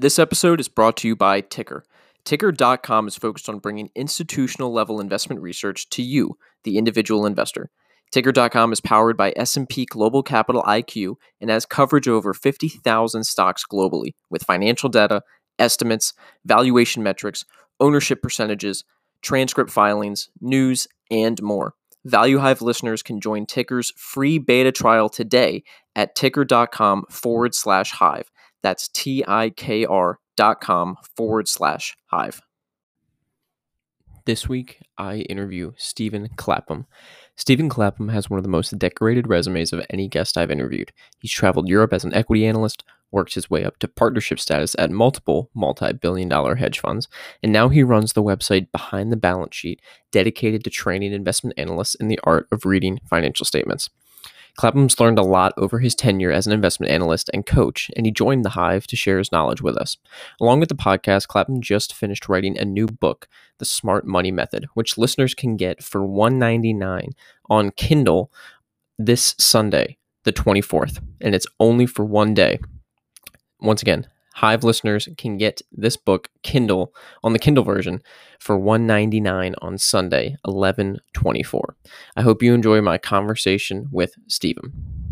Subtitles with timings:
[0.00, 1.80] This episode is brought to you by TIKR.
[2.24, 7.68] TIKR.com is focused on bringing institutional level investment research to you, the individual investor.
[8.14, 14.14] TIKR.com is powered by S&P Global Capital IQ and has coverage over 50,000 stocks globally
[14.30, 15.22] with financial data,
[15.58, 17.44] estimates, valuation metrics,
[17.80, 18.84] ownership percentages,
[19.20, 21.74] transcript filings, news, and more.
[22.04, 25.64] Value Hive listeners can join TIKR's free beta trial today
[25.96, 28.30] at TIKR.com forward slash hive.
[28.62, 32.40] That's T I K R dot com forward slash hive.
[34.24, 36.86] This week, I interview Stephen Clapham.
[37.34, 40.92] Stephen Clapham has one of the most decorated resumes of any guest I've interviewed.
[41.18, 44.90] He's traveled Europe as an equity analyst, worked his way up to partnership status at
[44.90, 47.08] multiple multi billion dollar hedge funds,
[47.42, 49.80] and now he runs the website Behind the Balance Sheet,
[50.10, 53.88] dedicated to training investment analysts in the art of reading financial statements.
[54.56, 58.12] Clapham's learned a lot over his tenure as an investment analyst and coach, and he
[58.12, 59.96] joined the Hive to share his knowledge with us.
[60.40, 63.28] Along with the podcast, Clapham just finished writing a new book,
[63.58, 67.10] The Smart Money Method, which listeners can get for $1.99
[67.48, 68.32] on Kindle
[68.98, 72.58] this Sunday, the 24th, and it's only for one day.
[73.60, 74.06] Once again,
[74.38, 76.94] Hive listeners can get this book Kindle
[77.24, 78.00] on the Kindle version
[78.38, 81.74] for $1.99 on Sunday, 11/24.
[82.16, 85.08] I hope you enjoy my conversation with Stephen.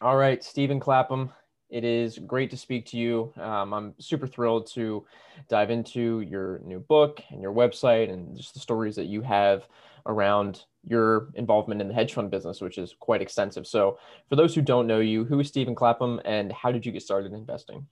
[0.00, 1.30] All right, Stephen Clapham.
[1.70, 3.32] It is great to speak to you.
[3.36, 5.06] Um, I'm super thrilled to
[5.48, 9.68] dive into your new book and your website and just the stories that you have
[10.06, 13.66] around your involvement in the hedge fund business, which is quite extensive.
[13.66, 16.92] So, for those who don't know you, who is Stephen Clapham and how did you
[16.92, 17.86] get started in investing?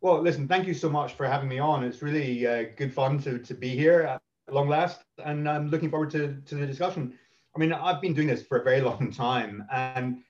[0.00, 1.82] Well, listen, thank you so much for having me on.
[1.82, 5.90] It's really uh, good fun to, to be here at long last, and I'm looking
[5.90, 7.18] forward to, to the discussion.
[7.56, 10.22] I mean, I've been doing this for a very long time, and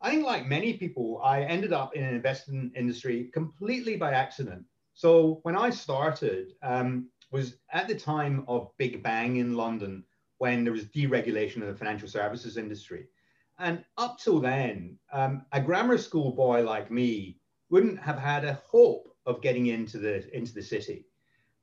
[0.00, 4.64] I think, like many people, I ended up in an investment industry completely by accident.
[4.94, 10.04] So when I started, um, was at the time of Big Bang in London
[10.38, 13.06] when there was deregulation of the financial services industry.
[13.58, 17.38] And up till then, um, a grammar school boy like me
[17.70, 21.06] wouldn't have had a hope of getting into the into the city.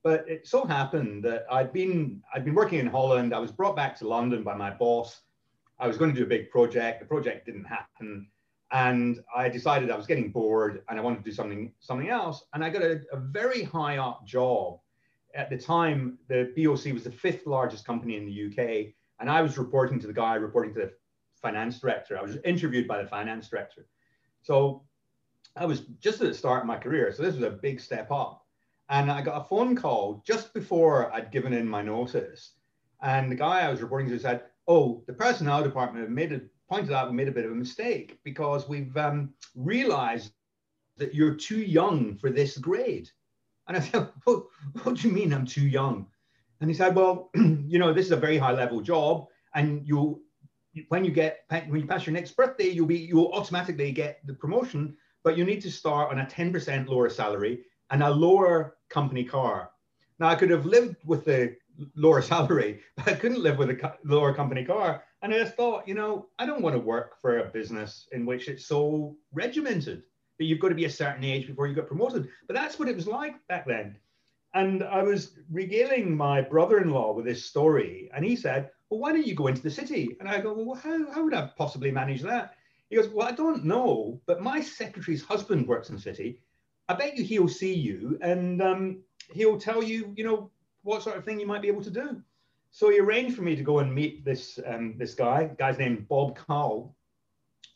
[0.04, 3.34] But it so happened that I'd been I'd been working in Holland.
[3.34, 5.22] I was brought back to London by my boss.
[5.80, 7.00] I was going to do a big project.
[7.00, 8.28] The project didn't happen,
[8.72, 12.44] and I decided I was getting bored and I wanted to do something something else.
[12.54, 14.80] And I got a, a very high up job
[15.36, 19.42] at the time, the BOC was the fifth largest company in the UK, and I
[19.42, 20.94] was reporting to the guy reporting to the
[21.42, 22.18] finance director.
[22.18, 23.86] I was interviewed by the finance director.
[24.42, 24.84] So
[25.56, 27.12] I was just at the start of my career.
[27.12, 28.46] So this was a big step up.
[28.90, 32.54] And I got a phone call just before I'd given in my notice.
[33.02, 36.92] And the guy I was reporting to said, Oh, the personnel department made a, pointed
[36.92, 40.32] out we made a bit of a mistake because we've um, realized
[40.98, 43.10] that you're too young for this grade.
[43.68, 44.46] And I said, what,
[44.96, 46.08] do you mean I'm too young?
[46.62, 49.28] And he said, well, you know, this is a very high level job.
[49.54, 50.20] And you'll,
[50.90, 54.34] when you get, when you pass your next birthday, you'll be, you'll automatically get the
[54.34, 59.24] promotion, but you need to start on a 10% lower salary and a lower company
[59.24, 59.72] car.
[60.20, 61.56] Now I could have lived with the
[61.96, 65.04] lower salary, but I couldn't live with a lower company car.
[65.22, 68.26] And I just thought, you know, I don't want to work for a business in
[68.26, 70.04] which it's so regimented
[70.38, 72.30] that you've got to be a certain age before you get promoted.
[72.48, 73.98] But that's what it was like back then.
[74.54, 79.28] And I was regaling my brother-in-law with this story, and he said, "Well, why don't
[79.28, 82.22] you go into the city?" And I go, "Well, how, how would I possibly manage
[82.22, 82.56] that?"
[82.90, 86.40] He goes, "Well, I don't know, but my secretary's husband works in the city.
[86.88, 89.02] I bet you he'll see you, and um,
[89.34, 90.52] he'll tell you, you know,
[90.84, 92.22] what sort of thing you might be able to do."
[92.72, 95.50] So he arranged for me to go and meet this um, this guy.
[95.58, 96.96] Guy's named Bob Cowell,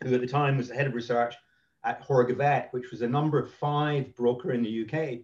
[0.01, 1.35] who at the time was the head of research
[1.83, 5.19] at Hoare Govett, which was a number five broker in the UK.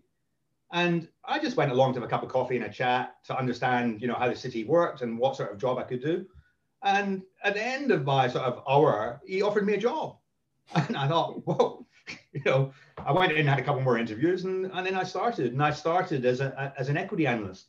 [0.72, 3.38] And I just went along to have a cup of coffee and a chat to
[3.38, 6.26] understand, you know, how the city worked and what sort of job I could do.
[6.84, 10.18] And at the end of my sort of hour, he offered me a job.
[10.76, 11.86] And I thought, whoa,
[12.34, 15.04] you know, I went in and had a couple more interviews and, and then I
[15.04, 15.54] started.
[15.54, 17.68] And I started as, a, as an equity analyst.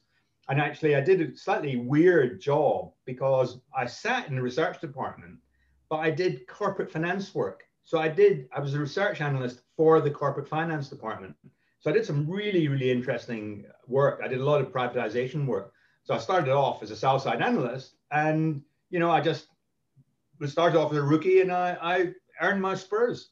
[0.49, 5.39] And actually, I did a slightly weird job because I sat in the research department,
[5.89, 7.65] but I did corporate finance work.
[7.87, 11.37] So I did, I was a research analyst for the corporate finance department.
[11.79, 14.21] So I did some really, really interesting work.
[14.25, 15.73] I did a lot of privatization work.
[16.03, 18.61] So I started off as a sell side analyst and,
[18.91, 19.47] you know, I just
[20.47, 22.13] started off as a rookie and I, I
[22.45, 23.31] earned my spurs.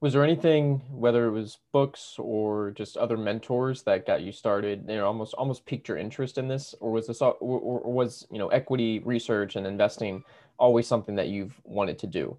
[0.00, 4.84] Was there anything, whether it was books or just other mentors that got you started,
[4.88, 8.24] you know, almost almost piqued your interest in this, or was this, or, or was
[8.30, 10.22] you know, equity research and investing
[10.58, 12.36] always something that you've wanted to do?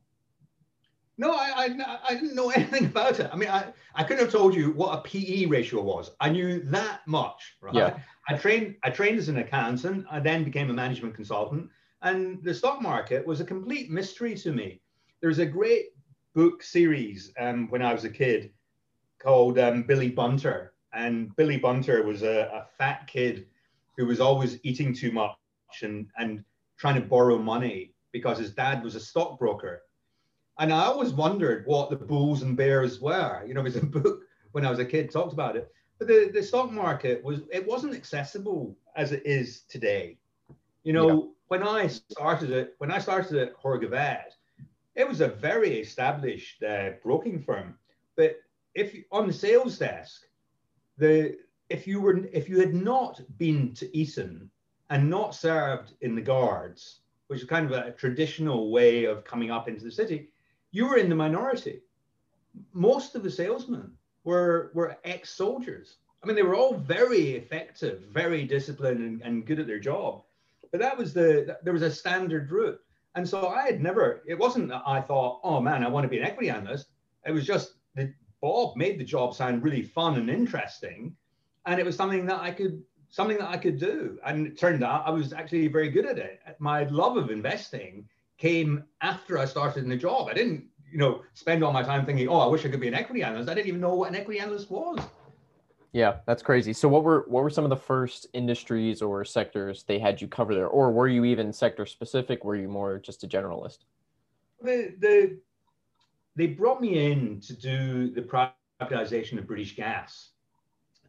[1.17, 3.29] No, I, I, I, didn't know anything about it.
[3.31, 6.11] I mean, I, I couldn't have told you what a PE ratio was.
[6.19, 7.75] I knew that much, right?
[7.75, 7.97] Yeah.
[8.29, 10.05] I trained, I trained as an accountant.
[10.09, 11.69] I then became a management consultant,
[12.01, 14.81] and the stock market was a complete mystery to me.
[15.21, 15.87] There's a great
[16.33, 18.51] book series um, when I was a kid
[19.19, 23.47] called um, Billy Bunter, and Billy Bunter was a, a fat kid
[23.97, 25.37] who was always eating too much
[25.81, 26.43] and and
[26.77, 29.83] trying to borrow money because his dad was a stockbroker
[30.63, 33.43] and I always wondered what the bulls and bears were.
[33.45, 34.21] You know, there's a book
[34.53, 35.69] when I was a kid talked about it.
[35.99, 40.17] But the, the stock market was it wasn't accessible as it is today.
[40.85, 41.29] You know, yeah.
[41.49, 44.37] when I started it, when I started at Hoare Govett,
[44.95, 47.77] it was a very established uh, broking firm.
[48.15, 48.37] But
[48.73, 50.21] if on the sales desk,
[50.97, 51.39] the
[51.69, 54.49] if you were if you had not been to Eton
[54.89, 59.51] and not served in the guards, which is kind of a traditional way of coming
[59.51, 60.29] up into the city,
[60.73, 61.79] you were in the minority.
[62.73, 63.93] Most of the salesmen
[64.25, 65.97] were, were ex soldiers.
[66.21, 70.23] I mean, they were all very effective, very disciplined, and, and good at their job.
[70.71, 72.79] But that was the, there was a standard route.
[73.15, 76.09] And so I had never, it wasn't that I thought, oh man, I want to
[76.09, 76.87] be an equity analyst.
[77.25, 78.11] It was just that
[78.41, 81.15] Bob made the job sound really fun and interesting.
[81.67, 84.17] And it was something that I could, something that I could do.
[84.25, 86.39] And it turned out I was actually very good at it.
[86.57, 90.27] My love of investing came after I started in the job.
[90.29, 92.87] I didn't, you know, spend all my time thinking, oh, I wish I could be
[92.87, 93.49] an equity analyst.
[93.49, 94.99] I didn't even know what an equity analyst was.
[95.93, 96.73] Yeah, that's crazy.
[96.73, 100.27] So what were what were some of the first industries or sectors they had you
[100.27, 100.67] cover there?
[100.67, 102.43] Or were you even sector specific?
[102.43, 103.79] Were you more just a generalist?
[104.61, 105.37] The the
[106.35, 108.21] they brought me in to do the
[108.81, 110.29] privatization of British gas.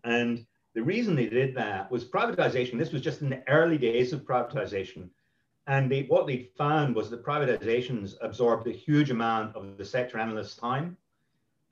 [0.05, 0.45] And
[0.75, 2.79] the reason they did that was privatization.
[2.79, 5.09] This was just in the early days of privatization.
[5.67, 10.19] And they, what they found was that privatizations absorbed a huge amount of the sector
[10.19, 10.97] analyst's time.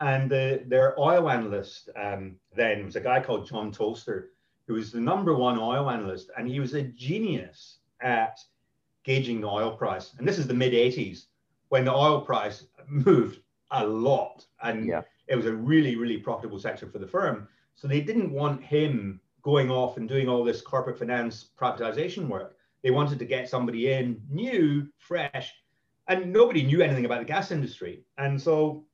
[0.00, 4.28] And the, their oil analyst um, then was a guy called John Tolster,
[4.66, 6.30] who was the number one oil analyst.
[6.36, 8.38] And he was a genius at
[9.04, 10.14] gauging the oil price.
[10.18, 11.26] And this is the mid 80s
[11.68, 13.40] when the oil price moved
[13.70, 14.44] a lot.
[14.62, 15.02] And yeah.
[15.28, 17.46] it was a really, really profitable sector for the firm.
[17.74, 22.56] So they didn't want him going off and doing all this corporate finance privatization work.
[22.82, 25.52] They wanted to get somebody in new, fresh,
[26.08, 28.04] and nobody knew anything about the gas industry.
[28.18, 28.84] And so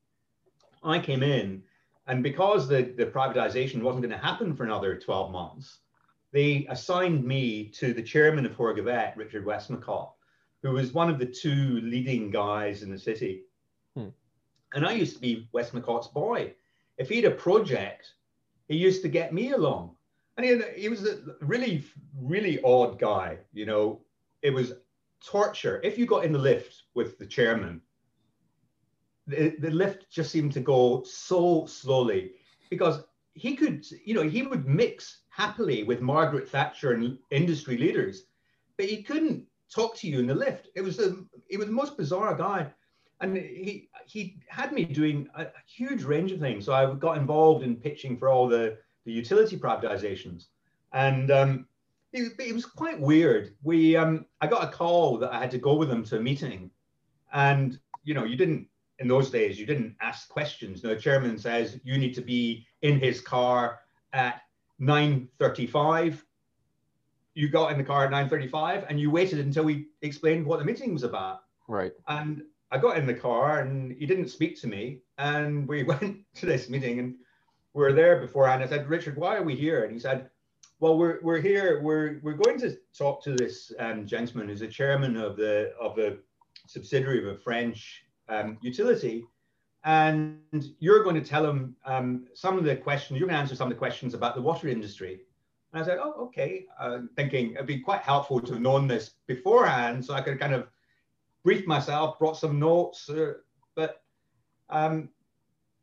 [0.82, 1.62] I came in,
[2.06, 5.78] and because the, the privatization wasn't going to happen for another 12 months,
[6.32, 10.10] they assigned me to the chairman of Hoare Govett, Richard Westmacott,
[10.62, 13.44] who was one of the two leading guys in the city.
[13.96, 14.08] Hmm.
[14.74, 16.54] And I used to be Westmacott's boy.
[16.98, 18.12] If he had a project,
[18.66, 19.96] he used to get me along
[20.38, 21.84] and he, he was a really,
[22.18, 23.38] really odd guy.
[23.52, 24.00] You know,
[24.42, 24.72] it was
[25.24, 25.80] torture.
[25.82, 27.82] If you got in the lift with the chairman,
[29.26, 32.32] the, the lift just seemed to go so slowly
[32.70, 33.02] because
[33.34, 38.24] he could, you know, he would mix happily with Margaret Thatcher and industry leaders,
[38.76, 40.68] but he couldn't talk to you in the lift.
[40.74, 42.68] It was the, it was the most bizarre guy.
[43.20, 46.64] And he, he had me doing a, a huge range of things.
[46.64, 48.78] So I got involved in pitching for all the
[49.08, 50.46] the utility privatizations.
[50.92, 51.66] And um,
[52.12, 53.54] it, it, was quite weird.
[53.62, 56.20] We, um, I got a call that I had to go with them to a
[56.20, 56.70] meeting.
[57.32, 58.68] And, you know, you didn't,
[58.98, 60.82] in those days, you didn't ask questions.
[60.82, 63.80] The chairman says you need to be in his car
[64.12, 64.42] at
[64.80, 66.20] 9.35.
[67.34, 70.64] You got in the car at 9.35 and you waited until we explained what the
[70.66, 71.44] meeting was about.
[71.66, 71.92] Right.
[72.08, 75.00] And I got in the car and he didn't speak to me.
[75.16, 77.14] And we went to this meeting and
[77.78, 78.60] we were there beforehand.
[78.60, 79.84] I said, Richard, why are we here?
[79.84, 80.28] And he said,
[80.80, 81.80] well, we're, we're here.
[81.80, 85.96] We're, we're going to talk to this um, gentleman who's a chairman of the of
[85.98, 86.16] a
[86.66, 89.24] subsidiary of a French um, utility,
[89.84, 90.40] and
[90.80, 93.18] you're going to tell him um, some of the questions.
[93.18, 95.20] You're going to answer some of the questions about the water industry.
[95.72, 96.66] And I said, oh, okay.
[96.80, 100.54] Uh, thinking it'd be quite helpful to have known this beforehand, so I could kind
[100.54, 100.66] of
[101.44, 103.08] brief myself, brought some notes.
[103.08, 103.34] Uh,
[103.76, 104.02] but
[104.68, 105.10] um,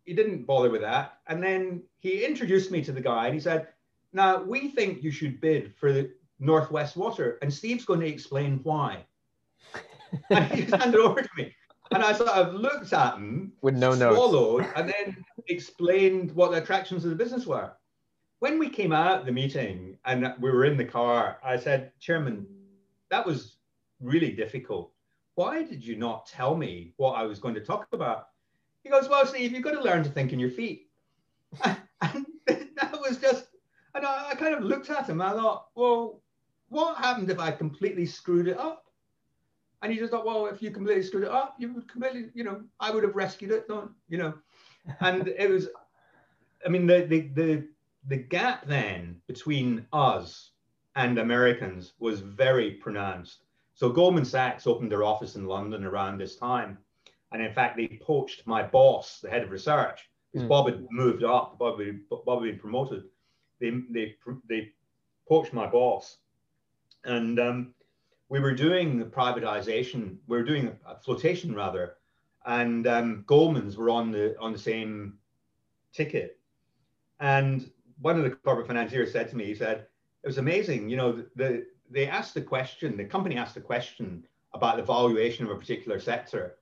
[0.05, 1.19] he didn't bother with that.
[1.27, 3.67] And then he introduced me to the guy and he said,
[4.13, 7.37] Now we think you should bid for the Northwest Water.
[7.41, 9.05] And Steve's going to explain why.
[10.29, 11.53] and he handed over to me.
[11.91, 16.51] And I sort of looked at him with no swallowed, notes, and then explained what
[16.51, 17.71] the attractions of the business were.
[18.39, 21.91] When we came out of the meeting and we were in the car, I said,
[21.99, 22.47] Chairman,
[23.09, 23.57] that was
[23.99, 24.91] really difficult.
[25.35, 28.29] Why did you not tell me what I was going to talk about?
[28.85, 30.87] He goes, Well, Steve, you've got to learn to think in your feet.
[32.01, 32.25] And
[32.75, 33.47] that was just,
[33.95, 35.21] and I, I kind of looked at him.
[35.21, 36.21] I thought, Well,
[36.69, 38.85] what happened if I completely screwed it up?
[39.81, 42.43] And he just thought, well, if you completely screwed it up, you would completely, you
[42.43, 44.33] know, I would have rescued it, don't, you know.
[44.99, 45.67] And it was,
[46.65, 47.67] I mean, the, the, the,
[48.07, 50.51] the gap then between us
[50.95, 53.43] and Americans was very pronounced.
[53.73, 56.77] So Goldman Sachs opened their office in London around this time.
[57.31, 60.49] And in fact, they poached my boss, the head of research, because mm.
[60.49, 63.03] Bob had moved up, Bob had, Bob had been promoted.
[63.59, 64.15] They, they,
[64.47, 64.71] they
[65.27, 66.17] poached my boss.
[67.03, 67.73] And um,
[68.29, 71.95] we were doing the privatization, we were doing a flotation rather,
[72.45, 75.17] and um, Goldman's were on the on the same
[75.93, 76.39] ticket.
[77.19, 77.69] And
[78.01, 79.87] one of the corporate financiers said to me, he said,
[80.23, 83.61] it was amazing, you know, the, the they asked the question, the company asked the
[83.61, 86.55] question about the valuation of a particular sector.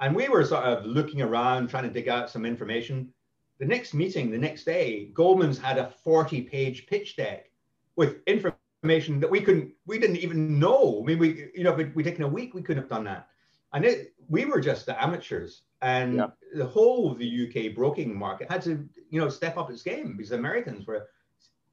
[0.00, 3.12] And we were sort of looking around, trying to dig out some information.
[3.58, 7.50] The next meeting, the next day, Goldman's had a 40 page pitch deck
[7.96, 11.00] with information that we couldn't, we didn't even know.
[11.02, 13.28] I mean, we, you know, if we'd taken a week, we couldn't have done that.
[13.72, 15.62] And it, we were just the amateurs.
[15.82, 16.26] And yeah.
[16.54, 20.16] the whole of the UK broking market had to, you know, step up its game
[20.16, 21.08] because Americans were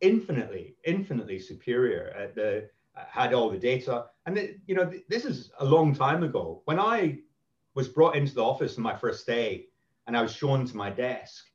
[0.01, 4.05] infinitely, infinitely superior at the, had all the data.
[4.25, 6.63] And, it, you know, this is a long time ago.
[6.65, 7.19] When I
[7.75, 9.67] was brought into the office on my first day
[10.07, 11.45] and I was shown to my desk.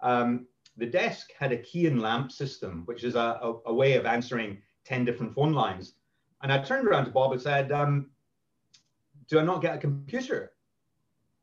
[0.00, 0.46] Um,
[0.76, 4.06] the desk had a key and lamp system, which is a, a, a, way of
[4.06, 5.94] answering 10 different phone lines.
[6.42, 8.10] And I turned around to Bob and said, um,
[9.28, 10.52] Do I not get a computer?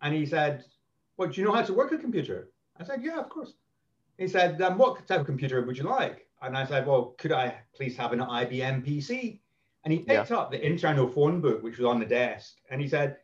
[0.01, 0.63] And he said,
[1.17, 2.49] Well, do you know how to work a computer?
[2.79, 3.53] I said, Yeah, of course.
[4.17, 6.27] He said, um, What type of computer would you like?
[6.41, 9.39] And I said, Well, could I please have an IBM PC?
[9.83, 10.37] And he picked yeah.
[10.37, 13.17] up the internal phone book, which was on the desk, and he said,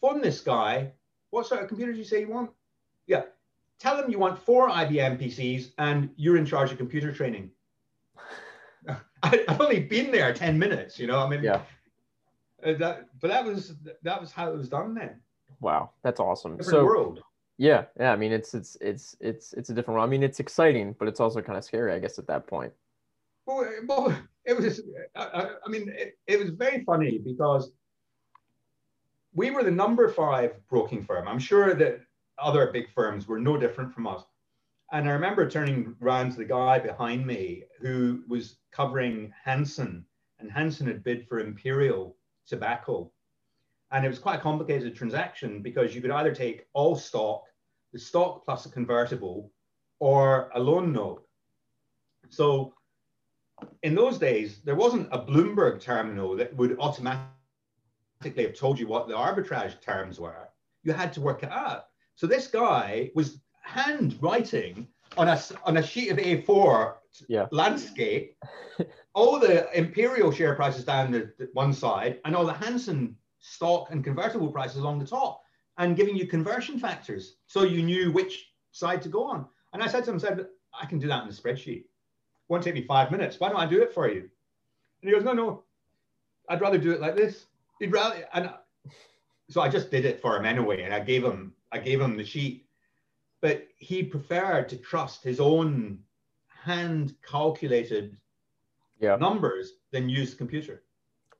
[0.00, 0.92] phone this guy.
[1.30, 2.50] What sort of computer do you say you want?
[3.06, 3.22] Yeah.
[3.78, 7.50] Tell him you want four IBM PCs and you're in charge of computer training.
[9.22, 11.62] I, have only been there 10 minutes, you know, I mean, yeah.
[12.64, 15.20] Uh, that, but that was, that was how it was done then.
[15.60, 15.90] Wow.
[16.02, 16.56] That's awesome.
[16.56, 17.20] Different so, world.
[17.56, 17.84] Yeah.
[17.98, 18.12] Yeah.
[18.12, 20.08] I mean, it's, it's, it's, it's, it's a different world.
[20.08, 22.72] I mean, it's exciting, but it's also kind of scary, I guess, at that point.
[23.46, 24.80] Well, well it was,
[25.14, 27.70] I, I mean, it, it was very funny because
[29.34, 31.28] we were the number five broking firm.
[31.28, 32.00] I'm sure that
[32.38, 34.24] other big firms were no different from us.
[34.92, 40.04] And I remember turning around to the guy behind me who was covering Hanson,
[40.38, 42.16] and Hanson had bid for Imperial
[42.46, 43.12] Tobacco.
[43.90, 47.42] And it was quite a complicated transaction because you could either take all stock,
[47.92, 49.50] the stock plus a convertible,
[49.98, 51.26] or a loan note.
[52.30, 52.74] So
[53.82, 57.37] in those days, there wasn't a Bloomberg terminal that would automatically
[58.22, 60.48] have told you what the arbitrage terms were.
[60.82, 61.86] You had to work it out.
[62.14, 66.94] So this guy was handwriting on a, on a sheet of A4
[67.28, 67.46] yeah.
[67.50, 68.36] landscape
[69.14, 73.88] all the imperial share prices down the, the, one side and all the Hanson stock
[73.90, 75.42] and convertible prices along the top
[75.78, 79.46] and giving you conversion factors so you knew which side to go on.
[79.72, 80.46] And I said to him, said,
[80.78, 81.80] I can do that in a spreadsheet.
[81.80, 81.86] It
[82.48, 83.40] won't take me five minutes.
[83.40, 84.20] Why don't I do it for you?
[84.20, 85.62] And he goes, no, no,
[86.48, 87.46] I'd rather do it like this
[87.80, 88.50] he'd rather and
[89.50, 92.16] so I just did it for him anyway, and I gave him I gave him
[92.16, 92.66] the sheet,
[93.40, 96.00] but he preferred to trust his own
[96.46, 98.16] hand calculated
[99.00, 99.16] yeah.
[99.16, 100.82] numbers than use the computer.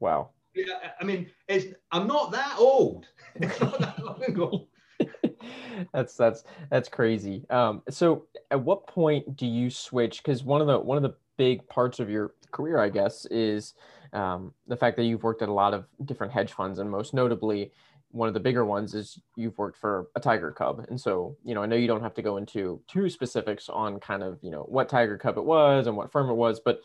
[0.01, 0.31] Wow.
[0.55, 3.07] Yeah, I mean, it's I'm not that old.
[3.37, 4.69] It's not that long ago.
[5.93, 7.45] that's that's that's crazy.
[7.51, 10.23] Um, so at what point do you switch?
[10.23, 13.75] Because one of the one of the big parts of your career, I guess, is
[14.13, 17.15] um, the fact that you've worked at a lot of different hedge funds, and most
[17.15, 17.73] notably,
[18.11, 20.87] one of the bigger ones is you've worked for a Tiger Cub.
[20.89, 24.01] And so, you know, I know you don't have to go into too specifics on
[24.01, 26.81] kind of, you know, what Tiger Cub it was and what firm it was, but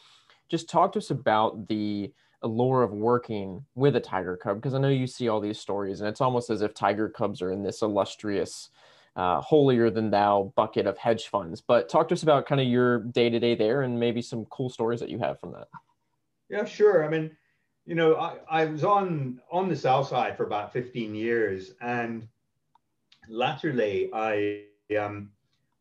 [0.49, 2.11] just talk to us about the
[2.41, 6.01] allure of working with a Tiger Cub, because I know you see all these stories
[6.01, 8.69] and it's almost as if Tiger Cubs are in this illustrious,
[9.15, 11.61] uh, holier than thou bucket of hedge funds.
[11.61, 14.43] But talk to us about kind of your day to day there and maybe some
[14.45, 15.69] cool stories that you have from that.
[16.53, 17.03] Yeah, sure.
[17.03, 17.35] I mean,
[17.87, 22.27] you know, I, I was on on the south side for about 15 years, and
[23.27, 25.31] latterly I um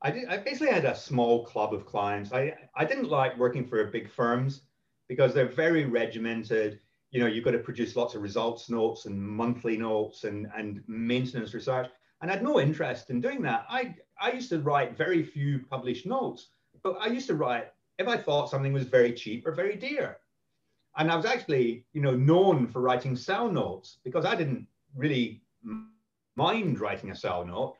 [0.00, 2.33] I did I basically had a small club of clients.
[2.33, 4.62] I I didn't like working for big firms
[5.09, 6.81] because they're very regimented.
[7.11, 10.83] You know, you've got to produce lots of results notes and monthly notes and and
[10.87, 11.88] maintenance research.
[12.23, 13.67] And I had no interest in doing that.
[13.69, 16.49] I I used to write very few published notes,
[16.83, 17.67] but I used to write
[17.99, 20.17] if I thought something was very cheap or very dear
[20.97, 25.43] and I was actually, you know, known for writing sell notes because I didn't really
[26.37, 27.77] mind writing a sell note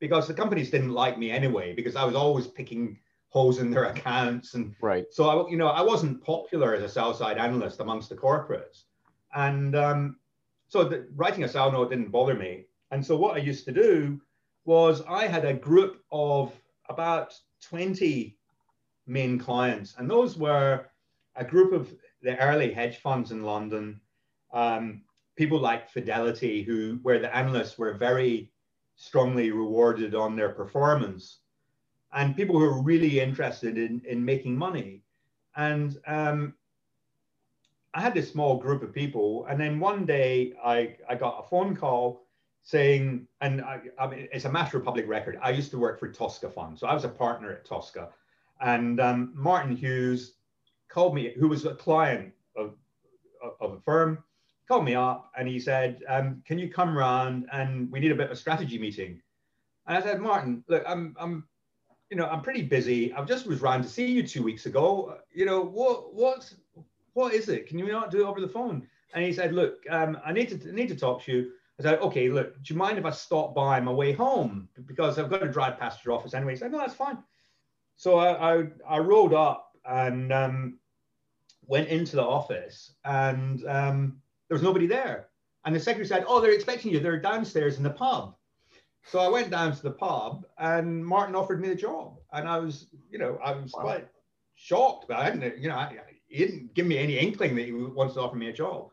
[0.00, 3.84] because the companies didn't like me anyway because I was always picking holes in their
[3.92, 5.06] accounts and right.
[5.10, 8.84] So I, you know, I wasn't popular as a sell side analyst amongst the corporates,
[9.34, 10.16] and um,
[10.68, 12.66] so the, writing a sell note didn't bother me.
[12.90, 14.20] And so what I used to do
[14.64, 16.52] was I had a group of
[16.88, 18.36] about 20
[19.06, 20.86] main clients, and those were
[21.36, 21.92] a group of
[22.24, 24.00] the early hedge funds in London,
[24.52, 25.02] um,
[25.36, 28.50] people like Fidelity, who where the analysts were very
[28.96, 31.40] strongly rewarded on their performance,
[32.12, 35.02] and people who are really interested in, in making money.
[35.56, 36.54] And um,
[37.92, 41.48] I had this small group of people, and then one day I, I got a
[41.48, 42.24] phone call
[42.62, 45.38] saying, and I, I mean, it's a matter of public record.
[45.42, 48.08] I used to work for Tosca Fund, so I was a partner at Tosca,
[48.60, 50.34] and um, Martin Hughes
[50.94, 52.74] called me, who was a client of,
[53.60, 54.22] of the firm,
[54.68, 58.14] called me up and he said, um, "Can you come round and we need a
[58.14, 59.20] bit of a strategy meeting?"
[59.86, 61.46] And I said, "Martin, look, I'm I'm
[62.10, 63.12] you know I'm pretty busy.
[63.12, 65.18] I just was round to see you two weeks ago.
[65.32, 66.54] You know what what's
[67.12, 67.66] what is it?
[67.66, 70.48] Can you not do it over the phone?" And he said, "Look, um, I need
[70.50, 73.10] to need to talk to you." I said, "Okay, look, do you mind if I
[73.10, 76.58] stop by my way home because I've got to drive past your office anyway?" He
[76.58, 77.18] said, "No, that's fine."
[77.96, 80.78] So I I, I rolled up and um,
[81.66, 85.28] went into the office and um, there was nobody there.
[85.64, 87.00] And the secretary said, Oh, they're expecting you.
[87.00, 88.36] They're downstairs in the pub.
[89.06, 92.16] So I went down to the pub and Martin offered me the job.
[92.32, 93.82] And I was, you know, I was wow.
[93.82, 94.08] quite
[94.54, 97.72] shocked, but I hadn't, you know, I, he didn't give me any inkling that he
[97.72, 98.90] wanted to offer me a job.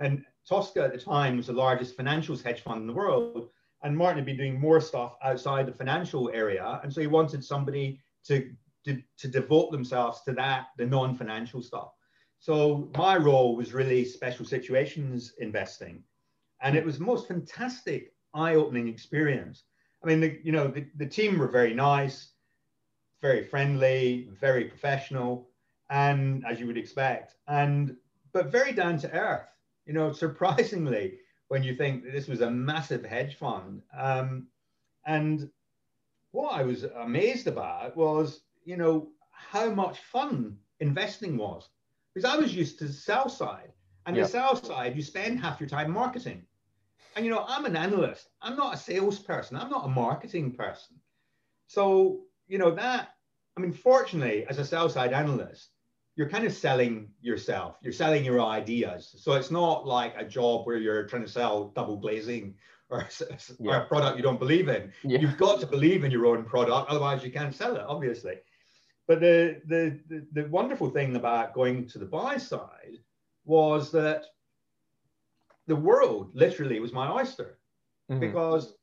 [0.00, 3.48] And Tosca at the time was the largest financials hedge fund in the world.
[3.82, 6.80] And Martin had been doing more stuff outside the financial area.
[6.82, 8.50] And so he wanted somebody to,
[8.84, 11.92] to, to devote themselves to that, the non financial stuff.
[12.44, 16.02] So my role was really special situations investing.
[16.60, 19.62] And it was most fantastic, eye-opening experience.
[20.02, 22.32] I mean, the, you know, the, the team were very nice,
[23.22, 25.48] very friendly, very professional,
[25.88, 27.96] and as you would expect, and
[28.34, 29.48] but very down to earth.
[29.86, 33.80] You know, surprisingly, when you think that this was a massive hedge fund.
[33.96, 34.48] Um,
[35.06, 35.48] and
[36.32, 41.70] what I was amazed about was, you know, how much fun investing was
[42.14, 43.72] because I was used to the sell side.
[44.06, 46.42] And the sell side, you spend half your time marketing.
[47.16, 48.28] And you know, I'm an analyst.
[48.42, 49.56] I'm not a salesperson.
[49.56, 50.96] I'm not a marketing person.
[51.68, 53.14] So, you know, that,
[53.56, 55.70] I mean, fortunately, as a sell side analyst,
[56.16, 57.76] you're kind of selling yourself.
[57.82, 59.14] You're selling your ideas.
[59.18, 62.54] So it's not like a job where you're trying to sell double glazing
[62.90, 63.08] or,
[63.58, 63.78] yeah.
[63.78, 64.92] or a product you don't believe in.
[65.02, 65.18] Yeah.
[65.18, 68.36] You've got to believe in your own product, otherwise you can't sell it, obviously.
[69.06, 72.98] But the, the, the, the wonderful thing about going to the buy side
[73.44, 74.24] was that
[75.66, 77.58] the world literally was my oyster
[78.10, 78.20] mm-hmm.
[78.20, 78.74] because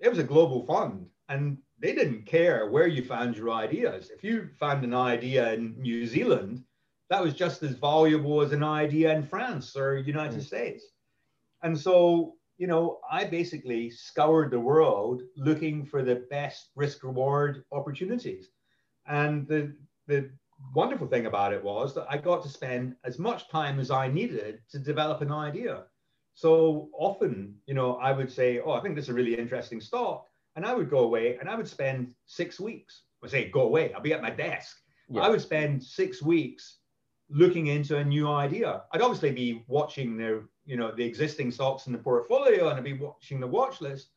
[0.00, 4.10] it was a global fund and they didn't care where you found your ideas.
[4.10, 6.64] If you found an idea in New Zealand,
[7.10, 10.40] that was just as valuable as an idea in France or United mm-hmm.
[10.40, 10.84] States.
[11.62, 17.64] And so, you know, I basically scoured the world looking for the best risk reward
[17.72, 18.48] opportunities.
[19.06, 19.74] And the,
[20.06, 20.30] the
[20.74, 24.08] wonderful thing about it was that I got to spend as much time as I
[24.08, 25.84] needed to develop an idea.
[26.34, 29.80] So often, you know, I would say, oh, I think this is a really interesting
[29.80, 30.26] stock.
[30.56, 33.02] And I would go away and I would spend six weeks.
[33.22, 34.76] I say, go away, I'll be at my desk.
[35.08, 35.22] Yeah.
[35.22, 36.78] I would spend six weeks
[37.30, 38.82] looking into a new idea.
[38.92, 42.84] I'd obviously be watching the, you know, the existing stocks in the portfolio and I'd
[42.84, 44.08] be watching the watch list.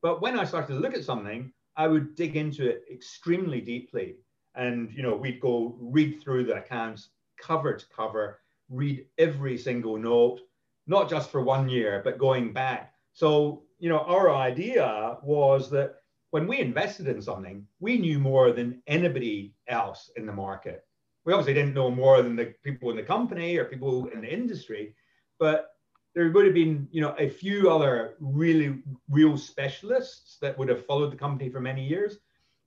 [0.00, 4.16] But when I started to look at something, I would dig into it extremely deeply
[4.54, 9.96] and you know we'd go read through the accounts cover to cover read every single
[9.96, 10.40] note
[10.86, 12.94] not just for one year but going back.
[13.12, 15.96] So you know our idea was that
[16.30, 20.84] when we invested in something we knew more than anybody else in the market.
[21.24, 24.32] We obviously didn't know more than the people in the company or people in the
[24.32, 24.94] industry
[25.38, 25.72] but
[26.14, 30.86] there would have been you know a few other really real specialists that would have
[30.86, 32.18] followed the company for many years.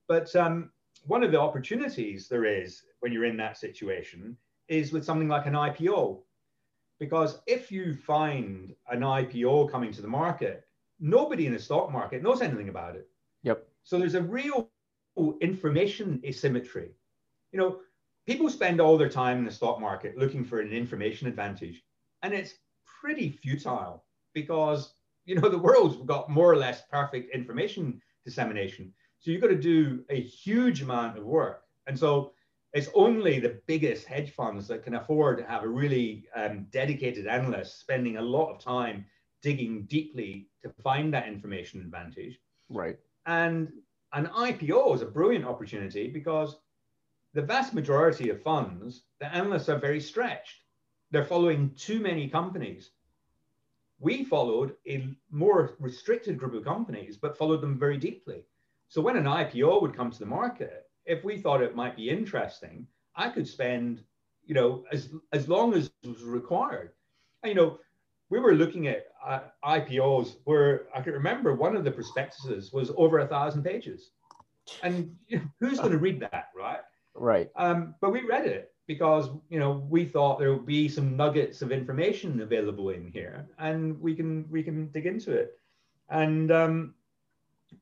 [0.07, 0.71] But um,
[1.07, 4.37] one of the opportunities there is when you're in that situation
[4.67, 6.19] is with something like an IPO.
[6.99, 10.65] Because if you find an IPO coming to the market,
[10.99, 13.07] nobody in the stock market knows anything about it.
[13.43, 13.67] Yep.
[13.83, 14.69] So there's a real
[15.41, 16.91] information asymmetry.
[17.51, 17.79] You know,
[18.25, 21.83] people spend all their time in the stock market looking for an information advantage,
[22.23, 22.55] and it's
[23.01, 24.93] pretty futile because
[25.25, 28.91] you know the world's got more or less perfect information dissemination.
[29.25, 31.63] So you've got to do a huge amount of work.
[31.87, 32.33] And so
[32.73, 37.25] it's only the biggest hedge funds that can afford to have a really um, dedicated
[37.25, 39.03] analyst spending a lot of time
[39.41, 42.39] digging deeply to find that information advantage.
[42.69, 42.99] Right.
[43.25, 43.71] And
[44.13, 46.57] an IPO is a brilliant opportunity because
[47.33, 50.61] the vast majority of funds, the analysts are very stretched.
[51.09, 52.91] They're following too many companies.
[53.97, 58.45] we followed a more restricted group of companies, but followed them very deeply.
[58.95, 62.09] So when an IPO would come to the market, if we thought it might be
[62.09, 64.01] interesting, I could spend,
[64.45, 66.93] you know, as as long as was required.
[67.43, 67.77] And, you know,
[68.29, 72.89] we were looking at uh, IPOs where I can remember one of the prospectuses was
[72.95, 74.11] over a thousand pages,
[74.81, 76.79] and you know, who's going to read that, right?
[77.15, 77.49] Right.
[77.57, 81.61] Um, but we read it because you know we thought there would be some nuggets
[81.61, 85.59] of information available in here, and we can we can dig into it,
[86.07, 86.93] and um,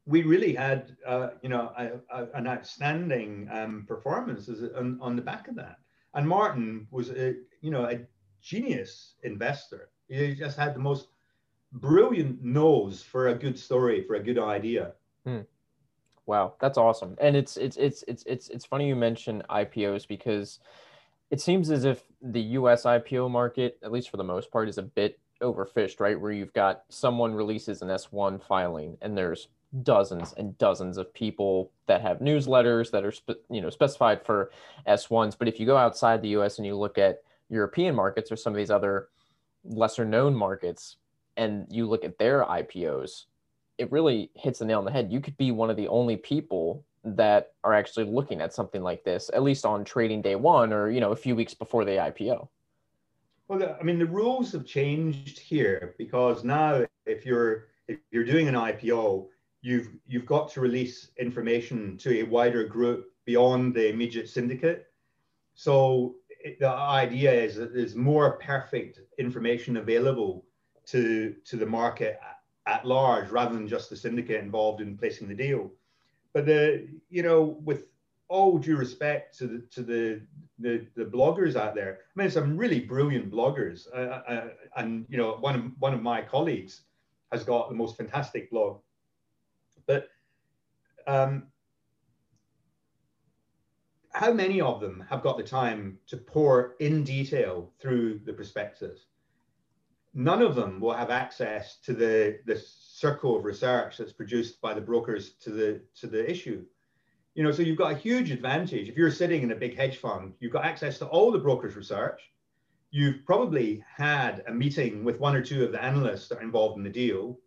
[0.06, 5.22] we really had uh, you know a, a, an outstanding um, performance on, on the
[5.22, 5.78] back of that.
[6.14, 8.00] And Martin was a you know a
[8.42, 9.90] genius investor.
[10.08, 11.08] He just had the most
[11.72, 14.94] brilliant nose for a good story, for a good idea.
[15.26, 15.42] Hmm.
[16.26, 17.16] Wow, that's awesome.
[17.20, 20.60] And it's it's it's it's it's it's funny you mention IPOs because
[21.32, 24.78] it seems as if the US IPO market, at least for the most part, is
[24.78, 26.20] a bit overfished, right?
[26.20, 29.50] Where you've got someone releases an S1 filing and there's
[29.82, 34.52] dozens and dozens of people that have newsletters that are spe- you know specified for
[34.88, 35.36] S1s.
[35.38, 38.54] But if you go outside the US and you look at European markets or some
[38.54, 39.10] of these other
[39.66, 40.98] lesser known markets
[41.38, 43.26] and you look at their IPOs,
[43.78, 45.12] it really hits the nail on the head.
[45.12, 49.04] You could be one of the only people that are actually looking at something like
[49.04, 51.92] this, at least on trading day one or you know a few weeks before the
[51.92, 52.48] IPO.
[53.48, 58.48] Well, I mean, the rules have changed here because now if you're if you're doing
[58.48, 59.28] an IPO,
[59.64, 64.88] you've you've got to release information to a wider group beyond the immediate syndicate.
[65.56, 70.46] So it, the idea is that there's more perfect information available
[70.88, 72.20] to to the market
[72.66, 75.72] at large rather than just the syndicate involved in placing the deal.
[76.34, 77.86] But the you know with
[78.28, 80.22] all due respect to the to the
[80.60, 85.18] the, the bloggers out there, I mean some really brilliant bloggers, uh, uh, and you
[85.18, 86.82] know one of one of my colleagues
[87.32, 88.80] has got the most fantastic blog.
[89.86, 90.08] But
[91.08, 91.48] um,
[94.12, 99.08] how many of them have got the time to pour in detail through the prospectus?
[100.14, 104.74] none of them will have access to the, the circle of research that's produced by
[104.74, 106.64] the brokers to the, to the issue.
[107.36, 108.88] You know, so you've got a huge advantage.
[108.88, 111.76] If you're sitting in a big hedge fund, you've got access to all the brokers'
[111.76, 112.22] research.
[112.92, 116.78] You've probably had a meeting with one or two of the analysts that are involved
[116.78, 117.40] in the deal.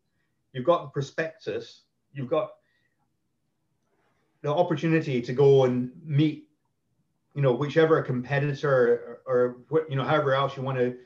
[0.52, 1.82] You've got the prospectus.
[2.16, 2.52] You've got
[4.42, 6.48] the opportunity to go and meet,
[7.34, 10.96] you know, whichever competitor or, or you know, however else you want to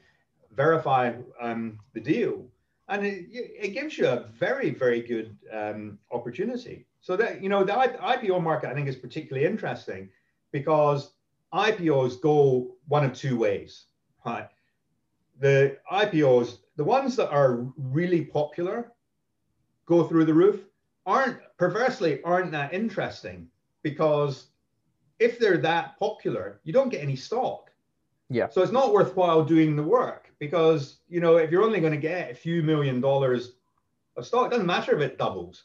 [0.53, 2.47] verify um, the deal.
[2.89, 6.87] And it, it, gives you a very, very good um, opportunity.
[7.01, 10.09] So that, you know, the IPO market, I think, is particularly interesting
[10.53, 11.13] because
[11.55, 13.87] IPOs go one of two ways,
[14.27, 14.49] right?
[15.39, 18.93] The IPOs, the ones that are really popular,
[19.87, 20.61] go through the roof,
[21.11, 23.49] aren't perversely aren't that interesting
[23.83, 24.47] because
[25.19, 27.71] if they're that popular, you don't get any stock.
[28.31, 28.49] Yeah.
[28.49, 32.09] So it's not worthwhile doing the work because you know if you're only going to
[32.13, 33.53] get a few million dollars
[34.17, 35.65] of stock, it doesn't matter if it doubles.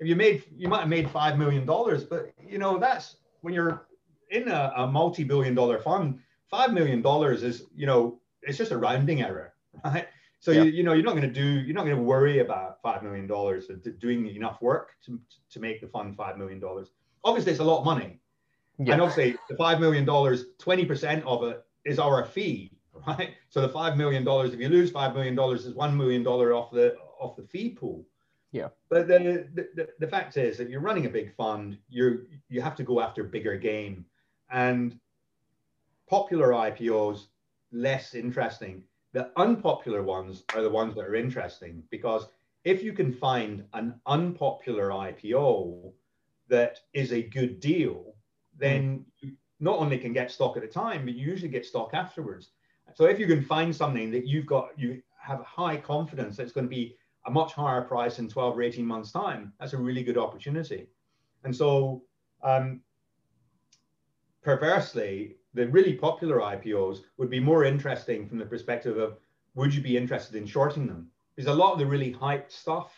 [0.00, 3.52] If you made, you might have made five million dollars, but you know that's when
[3.54, 3.86] you're
[4.30, 6.18] in a, a multi-billion-dollar fund.
[6.50, 9.54] Five million dollars is, you know, it's just a rounding error,
[9.84, 10.06] right?
[10.44, 10.64] So yeah.
[10.64, 13.02] you, you know you're not going to do, you're not going to worry about five
[13.02, 15.18] million dollars doing enough work to,
[15.50, 16.88] to make the fund five million dollars.
[17.24, 18.20] Obviously, it's a lot of money,
[18.78, 18.92] yeah.
[18.92, 22.74] and obviously the five million dollars, twenty percent of it is our fee
[23.06, 23.34] right?
[23.48, 26.52] So the five million dollars, if you lose five million dollars, is one million dollar
[26.52, 28.04] off the off the fee pool.
[28.52, 28.68] Yeah.
[28.88, 32.76] But the, the the fact is that you're running a big fund, you you have
[32.76, 34.04] to go after bigger game,
[34.50, 34.98] and
[36.08, 37.26] popular IPOs
[37.72, 38.84] less interesting.
[39.14, 42.26] The unpopular ones are the ones that are interesting because
[42.64, 45.92] if you can find an unpopular IPO
[46.48, 48.16] that is a good deal,
[48.58, 49.04] then mm.
[49.20, 52.50] you not only can get stock at the time, but you usually get stock afterwards.
[52.94, 56.52] So if you can find something that you've got, you have high confidence that it's
[56.52, 56.96] going to be
[57.26, 60.88] a much higher price in 12 or 18 months time, that's a really good opportunity.
[61.44, 62.02] And so
[62.42, 62.80] um,
[64.42, 69.16] perversely, the really popular IPOs would be more interesting from the perspective of
[69.54, 71.08] would you be interested in shorting them?
[71.34, 72.92] Because a lot of the really hyped stuff,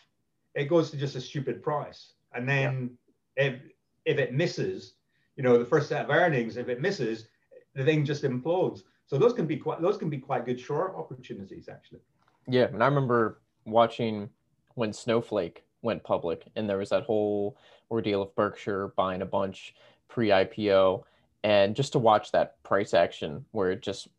[0.55, 2.13] it goes to just a stupid price.
[2.33, 2.97] And then
[3.37, 3.43] yeah.
[3.45, 3.61] if
[4.05, 4.93] if it misses,
[5.35, 7.27] you know, the first set of earnings, if it misses,
[7.75, 8.81] the thing just implodes.
[9.05, 12.01] So those can be quite those can be quite good short opportunities actually.
[12.47, 14.29] Yeah, and I remember watching
[14.75, 17.57] when Snowflake went public, and there was that whole
[17.91, 19.75] ordeal of Berkshire buying a bunch
[20.07, 21.03] pre-IPO,
[21.47, 24.09] and just to watch that price action where it just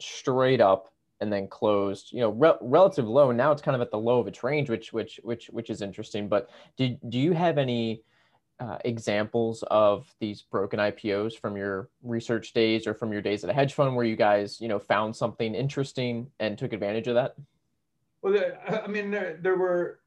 [0.00, 3.30] straight up and then closed, you know, re- relative low.
[3.30, 5.80] Now it's kind of at the low of its range, which which which which is
[5.80, 6.26] interesting.
[6.28, 8.02] But do do you have any
[8.58, 13.50] uh, examples of these broken IPOs from your research days or from your days at
[13.50, 17.14] a hedge fund where you guys, you know, found something interesting and took advantage of
[17.14, 17.36] that?
[18.22, 18.36] Well,
[18.68, 20.00] I mean, there, there were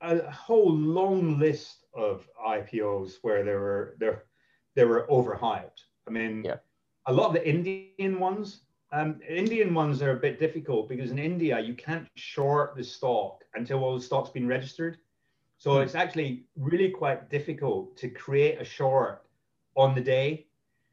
[0.00, 4.24] a whole long list of IPOs where there were there
[4.74, 5.84] they were overhyped.
[6.06, 6.56] I mean, yeah.
[7.06, 11.18] a lot of the Indian ones, um, Indian ones are a bit difficult because in
[11.18, 14.98] India you can't short the stock until all the stock's been registered.
[15.58, 15.82] So mm.
[15.84, 19.24] it's actually really quite difficult to create a short
[19.76, 20.46] on the day.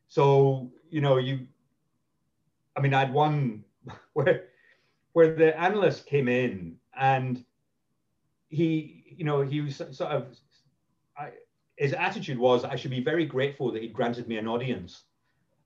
[0.07, 1.47] So you know you,
[2.75, 3.63] I mean, I had one
[4.13, 4.45] where
[5.13, 7.43] where the analyst came in and
[8.49, 10.35] he, you know, he was sort of,
[11.17, 11.31] I,
[11.79, 15.03] his attitude was, I should be very grateful that he granted me an audience.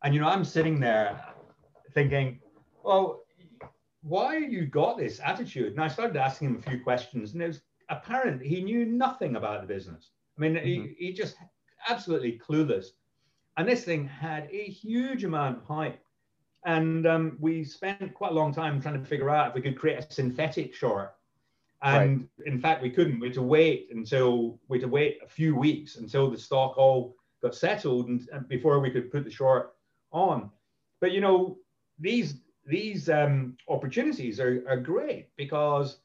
[0.03, 1.19] And, you know, I'm sitting there
[1.91, 2.39] thinking,
[2.83, 3.23] well,
[4.03, 5.73] why you got this attitude?
[5.73, 9.37] And I started asking him a few questions, and it was apparent he knew nothing
[9.37, 10.11] about the business.
[10.37, 10.65] I mean, mm-hmm.
[10.65, 11.35] he, he just
[11.89, 12.87] absolutely clueless.
[13.57, 15.99] And this thing had a huge amount of hype.
[16.65, 19.79] And um, we spent quite a long time trying to figure out if we could
[19.79, 21.15] create a synthetic short
[21.83, 22.47] and right.
[22.47, 23.19] in fact, we couldn't.
[23.19, 26.77] We had to wait until we had to wait a few weeks until the stock
[26.77, 29.75] all got settled and, and before we could put the short
[30.11, 30.49] on.
[31.01, 31.57] But you know,
[31.99, 35.97] these these um, opportunities are, are great because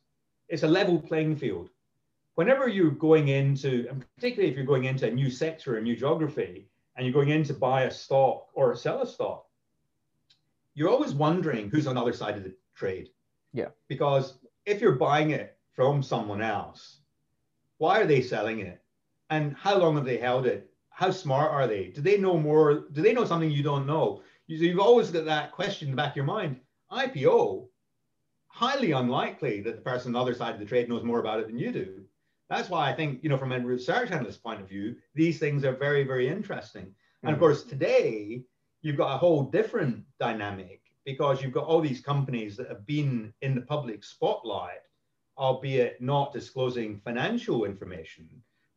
[0.48, 1.70] it's a level playing field.
[2.34, 5.96] Whenever you're going into, and particularly if you're going into a new sector, a new
[5.96, 9.46] geography, and you're going in to buy a stock or sell a stock,
[10.74, 13.10] you're always wondering who's on the other side of the trade.
[13.52, 13.68] Yeah.
[13.88, 17.02] Because if you're buying it from someone else.
[17.76, 18.82] Why are they selling it?
[19.30, 20.68] And how long have they held it?
[20.90, 21.92] How smart are they?
[21.94, 22.86] Do they know more?
[22.90, 24.22] Do they know something you don't know?
[24.48, 26.56] You've always got that question in the back of your mind.
[26.90, 27.68] IPO,
[28.48, 31.38] highly unlikely that the person on the other side of the trade knows more about
[31.38, 32.02] it than you do.
[32.50, 35.64] That's why I think, you know, from a research analyst point of view, these things
[35.64, 36.86] are very, very interesting.
[36.86, 37.28] Mm-hmm.
[37.28, 37.44] And of mm-hmm.
[37.44, 38.42] course, today
[38.82, 43.32] you've got a whole different dynamic because you've got all these companies that have been
[43.42, 44.80] in the public spotlight
[45.38, 48.28] albeit not disclosing financial information,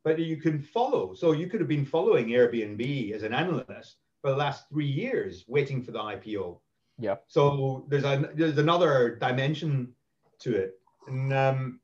[0.04, 1.14] but you can follow.
[1.14, 5.44] So you could have been following Airbnb as an analyst for the last three years,
[5.48, 6.60] waiting for the IPO.
[7.00, 7.16] Yeah.
[7.28, 9.94] So there's a there's another dimension
[10.40, 11.80] to it, and um,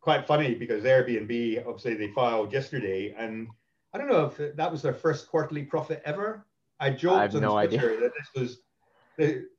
[0.00, 3.48] quite funny because Airbnb obviously they filed yesterday, and
[3.94, 6.46] I don't know if that was their first quarterly profit ever.
[6.80, 8.00] I joked I on no Twitter idea.
[8.00, 8.58] that this was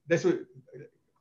[0.07, 0.35] this was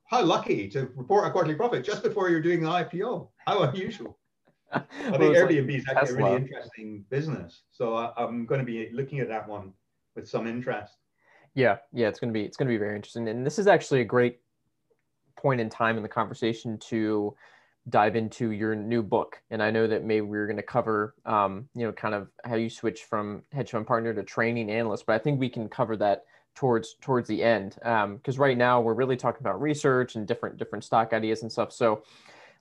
[0.08, 3.28] how lucky to report a quarterly profit just before you're doing the IPO.
[3.46, 4.18] How unusual.
[4.72, 4.80] I
[5.12, 6.14] think Airbnb is actually Tesla.
[6.14, 7.62] a really interesting business.
[7.70, 9.72] So I, I'm going to be looking at that one
[10.16, 10.94] with some interest.
[11.54, 13.28] Yeah, yeah, it's going to be it's going to be very interesting.
[13.28, 14.40] And this is actually a great
[15.36, 17.34] point in time in the conversation to
[17.90, 19.40] dive into your new book.
[19.50, 22.28] And I know that maybe we are going to cover, um, you know, kind of
[22.44, 25.68] how you switch from hedge fund partner to training analyst, but I think we can
[25.68, 26.24] cover that
[26.58, 30.56] towards towards the end because um, right now we're really talking about research and different
[30.56, 31.70] different stock ideas and stuff.
[31.72, 32.02] So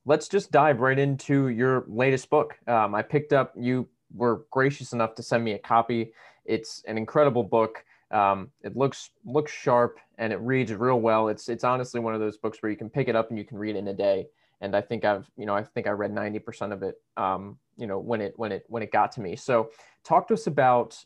[0.05, 2.59] let's just dive right into your latest book.
[2.67, 6.13] Um, i picked up you were gracious enough to send me a copy.
[6.45, 7.83] It's an incredible book.
[8.11, 11.29] Um, it looks looks sharp and it reads real well.
[11.29, 13.45] It's it's honestly one of those books where you can pick it up and you
[13.45, 14.27] can read it in a day.
[14.61, 17.87] And i think i've you know i think i read 90% of it um, you
[17.87, 19.35] know when it when it when it got to me.
[19.35, 19.71] So
[20.03, 21.03] talk to us about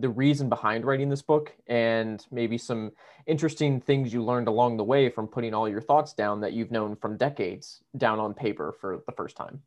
[0.00, 2.92] the reason behind writing this book and maybe some
[3.26, 6.70] interesting things you learned along the way from putting all your thoughts down that you've
[6.70, 9.60] known from decades down on paper for the first time.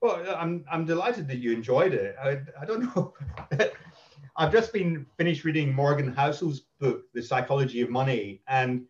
[0.00, 2.14] Well, I'm, I'm delighted that you enjoyed it.
[2.22, 3.14] I, I don't know.
[4.36, 8.42] I've just been finished reading Morgan Housel's book, The Psychology of Money.
[8.46, 8.84] And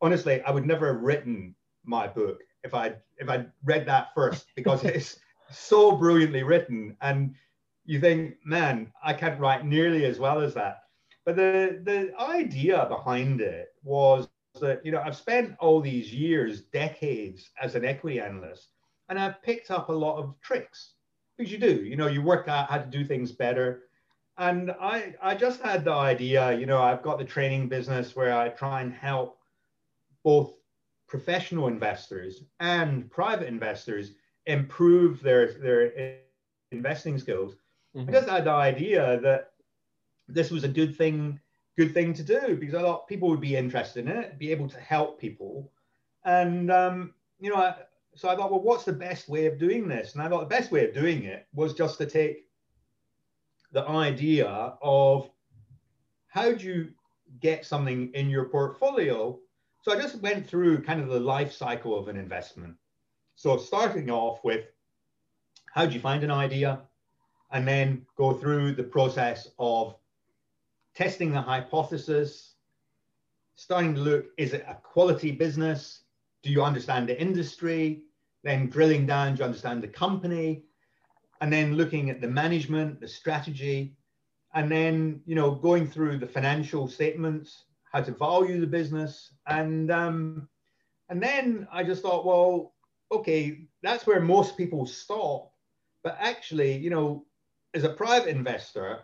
[0.00, 1.54] honestly, I would never have written
[1.84, 6.96] my book if I'd, if I'd read that first because it's so brilliantly written.
[7.02, 7.34] And
[7.88, 10.82] you think, man, I can't write nearly as well as that.
[11.24, 14.28] But the, the idea behind it was
[14.60, 18.68] that, you know, I've spent all these years, decades as an equity analyst,
[19.08, 20.96] and I've picked up a lot of tricks
[21.36, 23.84] because you do, you know, you work out how to do things better.
[24.36, 28.36] And I, I just had the idea, you know, I've got the training business where
[28.36, 29.38] I try and help
[30.24, 30.52] both
[31.06, 34.10] professional investors and private investors
[34.44, 36.18] improve their, their
[36.70, 37.54] investing skills
[37.98, 38.10] Mm-hmm.
[38.10, 39.52] I just had the idea that
[40.28, 41.40] this was a good thing,
[41.76, 44.68] good thing to do because I thought people would be interested in it, be able
[44.68, 45.72] to help people,
[46.24, 47.74] and um, you know, I,
[48.14, 50.14] so I thought, well, what's the best way of doing this?
[50.14, 52.46] And I thought the best way of doing it was just to take
[53.72, 54.48] the idea
[54.82, 55.30] of
[56.28, 56.88] how do you
[57.40, 59.38] get something in your portfolio
[59.82, 62.76] So I just went through kind of the life cycle of an investment.
[63.36, 64.66] So starting off with
[65.72, 66.87] how do you find an idea?
[67.50, 69.96] And then go through the process of
[70.94, 72.54] testing the hypothesis,
[73.54, 76.02] starting to look, is it a quality business?
[76.42, 78.02] Do you understand the industry?
[78.44, 80.62] Then drilling down, do you understand the company?
[81.40, 83.96] And then looking at the management, the strategy,
[84.54, 89.90] and then you know going through the financial statements, how to value the business, and
[89.90, 90.48] um,
[91.08, 92.74] and then I just thought, well,
[93.12, 95.52] okay, that's where most people stop.
[96.02, 97.24] But actually, you know,
[97.74, 99.00] as a private investor,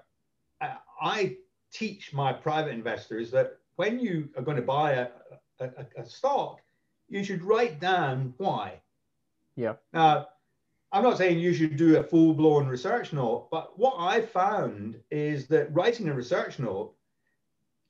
[0.60, 1.36] I, I
[1.72, 5.08] teach my private investors that when you are going to buy a,
[5.60, 6.60] a, a stock,
[7.08, 8.80] you should write down why.
[9.56, 9.74] Yeah.
[9.92, 10.28] Now,
[10.92, 15.00] I'm not saying you should do a full blown research note, but what I found
[15.10, 16.94] is that writing a research note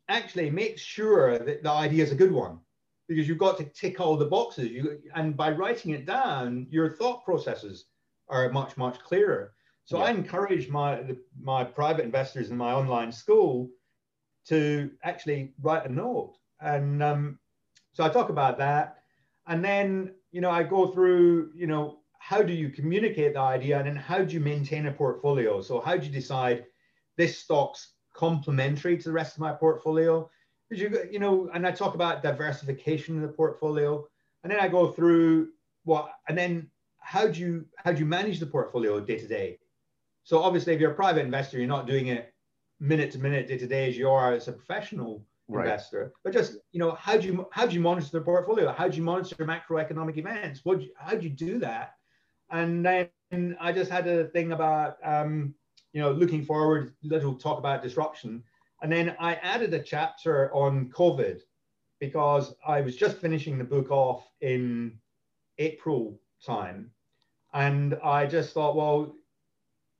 [0.08, 2.60] actually makes sure that the idea is a good one
[3.08, 4.70] because you've got to tick all the boxes.
[4.70, 7.86] You, and by writing it down, your thought processes
[8.28, 9.52] are much, much clearer.
[9.84, 10.04] So yeah.
[10.04, 11.02] I encourage my,
[11.40, 13.70] my private investors in my online school
[14.46, 16.36] to actually write a note.
[16.60, 17.38] And um,
[17.92, 18.98] so I talk about that.
[19.46, 23.78] And then, you know, I go through, you know, how do you communicate the idea
[23.78, 25.60] and then how do you maintain a portfolio?
[25.60, 26.64] So how do you decide
[27.18, 30.30] this stock's complementary to the rest of my portfolio?
[30.68, 34.06] Because you, you know, and I talk about diversification in the portfolio,
[34.42, 35.48] and then I go through
[35.84, 39.58] what, and then how do you how do you manage the portfolio day to day?
[40.24, 42.32] So obviously, if you're a private investor, you're not doing it
[42.80, 45.66] minute to minute, day to day as you are as a professional right.
[45.66, 46.12] investor.
[46.24, 48.72] But just you know, how do you how do you monitor the portfolio?
[48.72, 50.60] How do you monitor macroeconomic events?
[50.64, 51.94] What how do you do that?
[52.50, 55.54] And then I just had a thing about, um,
[55.92, 58.42] you know, looking forward, little talk about disruption.
[58.82, 61.40] And then I added a chapter on COVID
[62.00, 64.98] because I was just finishing the book off in
[65.58, 66.90] April time.
[67.54, 69.14] And I just thought, well,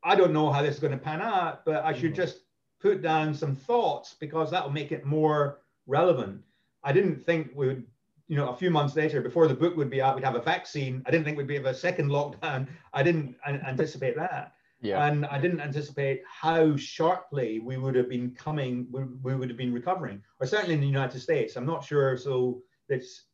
[0.04, 2.14] I don't know how this is going to pan out, but I should mm-hmm.
[2.14, 2.40] just
[2.80, 6.42] put down some thoughts because that will make it more relevant.
[6.82, 7.84] I didn't think we would
[8.28, 10.40] you know, a few months later, before the book would be out, we'd have a
[10.40, 11.02] vaccine.
[11.06, 12.68] I didn't think we'd be have a second lockdown.
[12.92, 14.54] I didn't anticipate that.
[14.80, 15.06] Yeah.
[15.06, 19.58] And I didn't anticipate how sharply we would have been coming, we, we would have
[19.58, 21.56] been recovering, or certainly in the United States.
[21.56, 22.16] I'm not sure.
[22.16, 23.24] So it's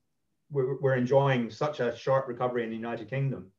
[0.50, 3.50] we're, we're enjoying such a sharp recovery in the United Kingdom.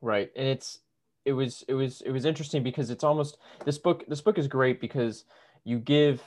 [0.00, 0.80] Right, and it's
[1.24, 4.46] it was it was it was interesting because it's almost this book this book is
[4.46, 5.24] great because
[5.64, 6.22] you give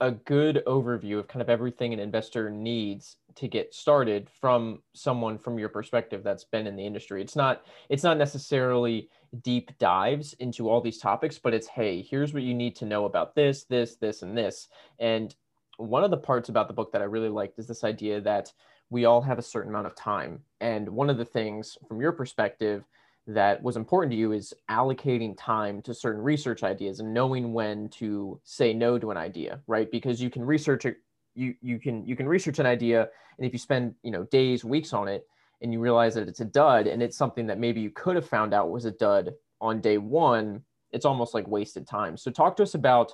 [0.00, 5.38] a good overview of kind of everything an investor needs to get started from someone
[5.38, 7.22] from your perspective that's been in the industry.
[7.22, 9.08] It's not it's not necessarily
[9.42, 13.04] deep dives into all these topics but it's hey here's what you need to know
[13.04, 14.68] about this this this and this.
[14.98, 15.34] And
[15.76, 18.52] one of the parts about the book that i really liked is this idea that
[18.90, 20.40] we all have a certain amount of time.
[20.60, 22.84] And one of the things from your perspective
[23.26, 27.88] that was important to you is allocating time to certain research ideas and knowing when
[27.88, 29.90] to say no to an idea right?
[29.90, 30.98] Because you can research it
[31.34, 33.08] you you can you can research an idea
[33.38, 35.26] and if you spend you know days weeks on it
[35.62, 38.28] and you realize that it's a dud and it's something that maybe you could have
[38.28, 40.62] found out was a dud on day one
[40.94, 42.16] it's almost like wasted time.
[42.16, 43.12] So talk to us about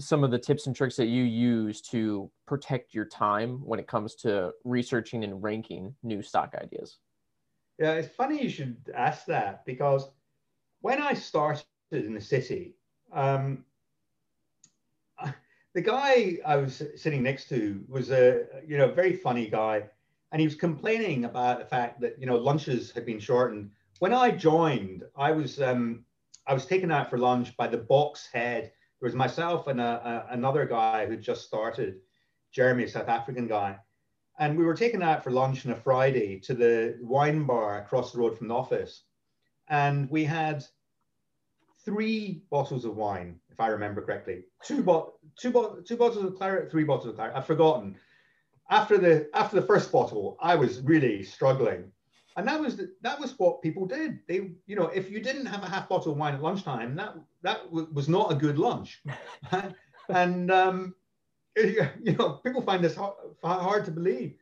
[0.00, 3.86] some of the tips and tricks that you use to protect your time when it
[3.86, 6.98] comes to researching and ranking new stock ideas
[7.78, 10.08] yeah, it's funny you should ask that because
[10.80, 12.40] when I started in the city,
[13.12, 13.32] um,
[15.74, 19.84] the guy I was sitting next to was a you know very funny guy,
[20.32, 23.70] and he was complaining about the fact that you know lunches had been shortened.
[23.98, 26.04] When I joined, I was um,
[26.46, 28.72] I was taken out for lunch by the box head.
[29.00, 31.96] There was myself and a, a, another guy who just started,
[32.52, 33.76] Jeremy, a South African guy,
[34.38, 38.12] and we were taken out for lunch on a Friday to the wine bar across
[38.12, 39.02] the road from the office.
[39.68, 40.64] And we had
[41.84, 44.44] three bottles of wine, if I remember correctly.
[44.62, 47.34] Two, bo- two, bo- two bottles of claret, three bottles of claret.
[47.34, 47.96] I've forgotten.
[48.68, 51.92] After the after the first bottle, I was really struggling,
[52.36, 54.18] and that was the, that was what people did.
[54.26, 57.14] They, you know, if you didn't have a half bottle of wine at lunchtime, that
[57.42, 59.04] that w- was not a good lunch.
[60.08, 60.96] and um,
[61.56, 64.34] you know, people find this hard, hard to believe.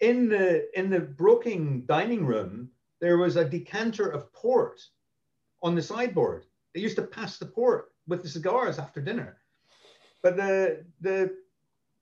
[0.00, 4.80] In the in the broking dining room, there was a decanter of port
[5.62, 6.46] on the sideboard.
[6.74, 9.38] They used to pass the port with the cigars after dinner.
[10.22, 11.36] But the the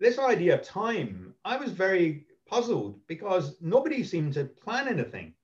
[0.01, 5.35] this idea of time, I was very puzzled because nobody seemed to plan anything.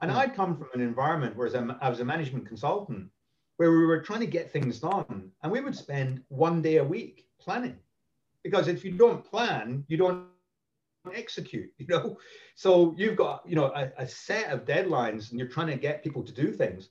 [0.00, 0.14] And mm.
[0.16, 1.48] I'd come from an environment where
[1.80, 3.10] I was a management consultant
[3.58, 6.84] where we were trying to get things done and we would spend one day a
[6.84, 7.78] week planning
[8.42, 10.26] because if you don't plan, you don't
[11.14, 12.18] execute, you know?
[12.54, 16.02] So you've got, you know, a, a set of deadlines and you're trying to get
[16.02, 16.90] people to do things.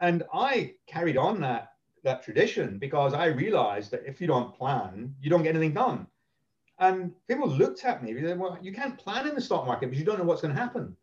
[0.00, 5.14] And I carried on that, that tradition because I realized that if you don't plan,
[5.20, 6.06] you don't get anything done.
[6.78, 10.00] And people looked at me, said, well, you can't plan in the stock market because
[10.00, 10.96] you don't know what's going to happen.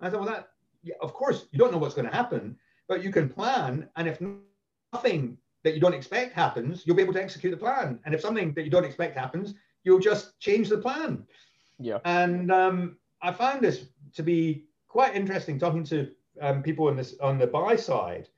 [0.00, 0.48] I thought, well, that,
[0.82, 2.56] yeah, of course, you don't know what's going to happen,
[2.88, 3.88] but you can plan.
[3.94, 4.20] And if
[4.92, 7.98] nothing that you don't expect happens, you'll be able to execute the plan.
[8.04, 9.52] And if something that you don't expect happens,
[9.82, 11.26] you'll just change the plan.
[11.80, 11.98] Yeah.
[12.04, 16.08] And um, I found this to be quite interesting talking to
[16.40, 18.28] um, people on this on the buy side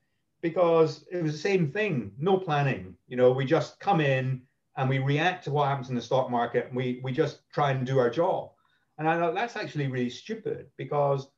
[0.40, 2.94] because it was the same thing, no planning.
[3.08, 4.40] You know, we just come in
[4.78, 7.72] and we react to what happens in the stock market and we we just try
[7.72, 8.52] and do our job.
[8.96, 11.28] And I thought that's actually really stupid because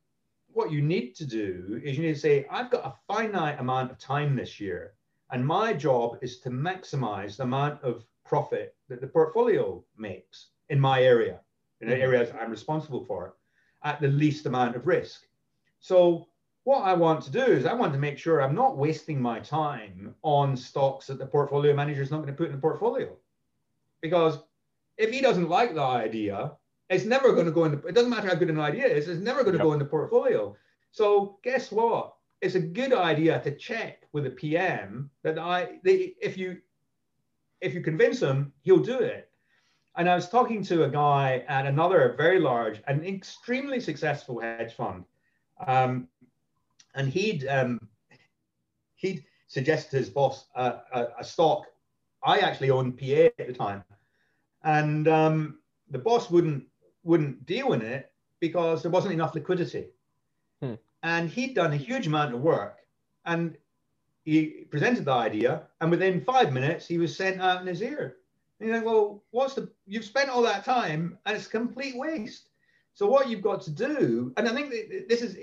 [0.53, 3.91] what you need to do is you need to say, I've got a finite amount
[3.91, 4.95] of time this year,
[5.33, 10.79] and my job is to maximize the amount of profit that the portfolio makes in
[10.81, 11.41] my area,
[11.81, 12.03] in the mm-hmm.
[12.03, 13.35] areas I'm responsible for,
[13.83, 15.23] at the least amount of risk.
[15.81, 16.29] So
[16.65, 19.41] what I want to do is I want to make sure I'm not wasting my
[19.41, 23.17] time on stocks that the portfolio manager is not going to put in the portfolio.
[24.01, 24.39] Because
[24.99, 26.53] if he doesn't like the idea,
[26.91, 29.09] it's never going to go in the, it doesn't matter how good an idea is,
[29.09, 29.65] it's never going to yep.
[29.65, 30.55] go in the portfolio.
[30.91, 32.15] So guess what?
[32.41, 36.59] It's a good idea to check with a PM that I, if you
[37.61, 39.31] if you convince him, he'll do it.
[39.97, 44.75] And I was talking to a guy at another very large and extremely successful hedge
[44.75, 45.05] fund,
[45.67, 46.09] um,
[46.95, 47.89] and he'd um,
[48.95, 51.67] he'd suggested to his boss uh, a, a, stock.
[52.23, 53.85] I actually owned PA at the time,
[54.63, 55.59] and um,
[55.91, 56.65] the boss wouldn't
[57.03, 59.89] wouldn't deal in it because there wasn't enough liquidity.
[61.03, 62.79] And he'd done a huge amount of work,
[63.25, 63.57] and
[64.25, 68.17] he presented the idea, and within five minutes, he was sent out in his ear.
[68.59, 69.71] And you think, well, what's the?
[69.87, 72.51] You've spent all that time, and it's a complete waste.
[72.93, 74.75] So what you've got to do, and I think
[75.09, 75.39] this is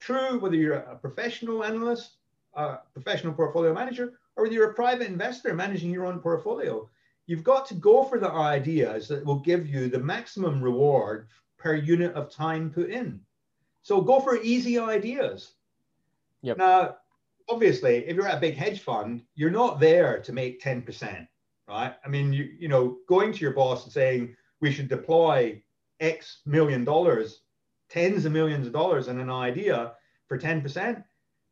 [0.00, 2.16] true whether you're a professional analyst,
[2.54, 6.88] a professional portfolio manager, or whether you're a private investor managing your own portfolio.
[7.26, 11.74] You've got to go for the ideas that will give you the maximum reward per
[11.74, 13.20] unit of time put in.
[13.82, 15.52] So go for easy ideas.
[16.42, 16.58] Yep.
[16.58, 16.96] Now,
[17.48, 21.26] obviously, if you're at a big hedge fund, you're not there to make 10%,
[21.68, 21.94] right?
[22.04, 25.62] I mean, you, you know, going to your boss and saying we should deploy
[26.00, 27.42] X million dollars,
[27.88, 29.92] tens of millions of dollars in an idea
[30.28, 31.02] for 10%,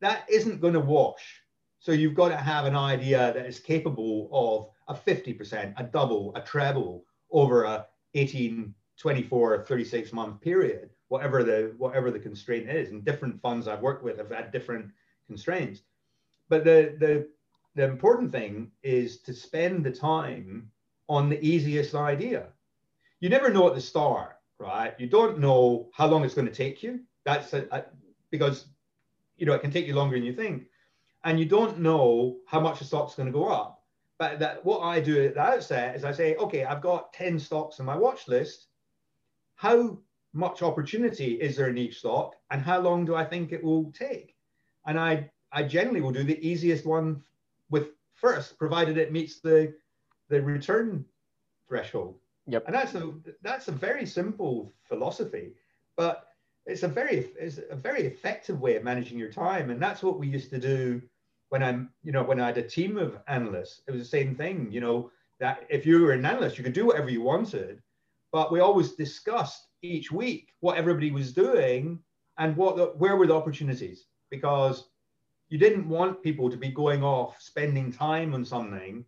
[0.00, 1.42] that isn't going to wash.
[1.80, 6.32] So you've got to have an idea that is capable of a 50%, a double,
[6.34, 12.90] a treble over a 18, 24, 36 month period, whatever the whatever the constraint is.
[12.90, 14.90] And different funds I've worked with have had different
[15.26, 15.82] constraints.
[16.48, 17.28] But the, the,
[17.74, 20.70] the important thing is to spend the time
[21.08, 22.48] on the easiest idea.
[23.20, 24.94] You never know at the start, right?
[24.98, 27.00] You don't know how long it's going to take you.
[27.24, 27.84] That's a, a,
[28.30, 28.66] because
[29.36, 30.64] you know it can take you longer than you think,
[31.24, 33.82] and you don't know how much the stock's going to go up.
[34.18, 37.38] But that what I do at the outset is I say, okay, I've got 10
[37.38, 38.66] stocks on my watch list.
[39.54, 39.98] How
[40.32, 43.92] much opportunity is there in each stock, and how long do I think it will
[43.92, 44.34] take?
[44.88, 47.22] and I I generally will do the easiest one
[47.70, 49.74] with first, provided it meets the
[50.28, 51.04] the return
[51.68, 52.18] threshold.
[52.46, 52.64] Yep.
[52.66, 53.12] And that's a
[53.42, 55.52] that's a very simple philosophy,
[55.96, 56.28] but
[56.66, 60.18] it's a very it's a very effective way of managing your time, and that's what
[60.18, 61.00] we used to do
[61.50, 63.82] when I'm you know when I had a team of analysts.
[63.86, 66.72] It was the same thing, you know, that if you were an analyst, you could
[66.72, 67.82] do whatever you wanted,
[68.32, 71.98] but we always discussed each week what everybody was doing
[72.38, 74.88] and what the, where were the opportunities because
[75.48, 79.04] you didn't want people to be going off spending time on something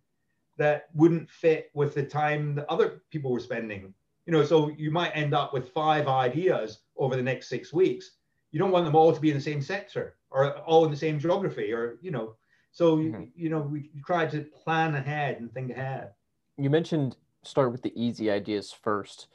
[0.56, 3.94] that wouldn't fit with the time that other people were spending.
[4.26, 8.12] You know, so you might end up with five ideas over the next six weeks.
[8.52, 10.96] You don't want them all to be in the same sector or all in the
[10.96, 12.34] same geography or, you know,
[12.72, 13.22] so, mm-hmm.
[13.22, 16.10] you, you know, we try to plan ahead and think ahead.
[16.56, 19.28] You mentioned start with the easy ideas first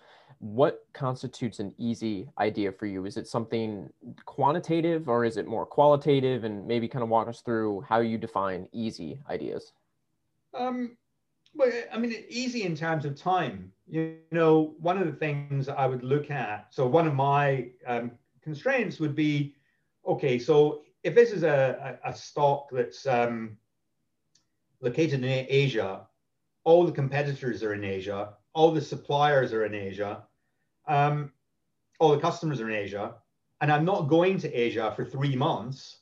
[0.45, 3.05] what constitutes an easy idea for you?
[3.05, 3.89] Is it something
[4.25, 6.43] quantitative or is it more qualitative?
[6.43, 9.73] And maybe kind of walk us through how you define easy ideas.
[10.53, 10.97] Um,
[11.55, 13.71] well, I mean, easy in terms of time.
[13.87, 18.11] You know, one of the things I would look at, so one of my um,
[18.43, 19.55] constraints would be
[20.07, 23.57] okay, so if this is a, a, stock that's um,
[24.81, 26.05] located in Asia,
[26.63, 30.23] all the competitors are in Asia, all the suppliers are in Asia,
[30.88, 31.31] um,
[31.99, 33.15] all the customers are in Asia,
[33.61, 35.99] and I'm not going to Asia for three months,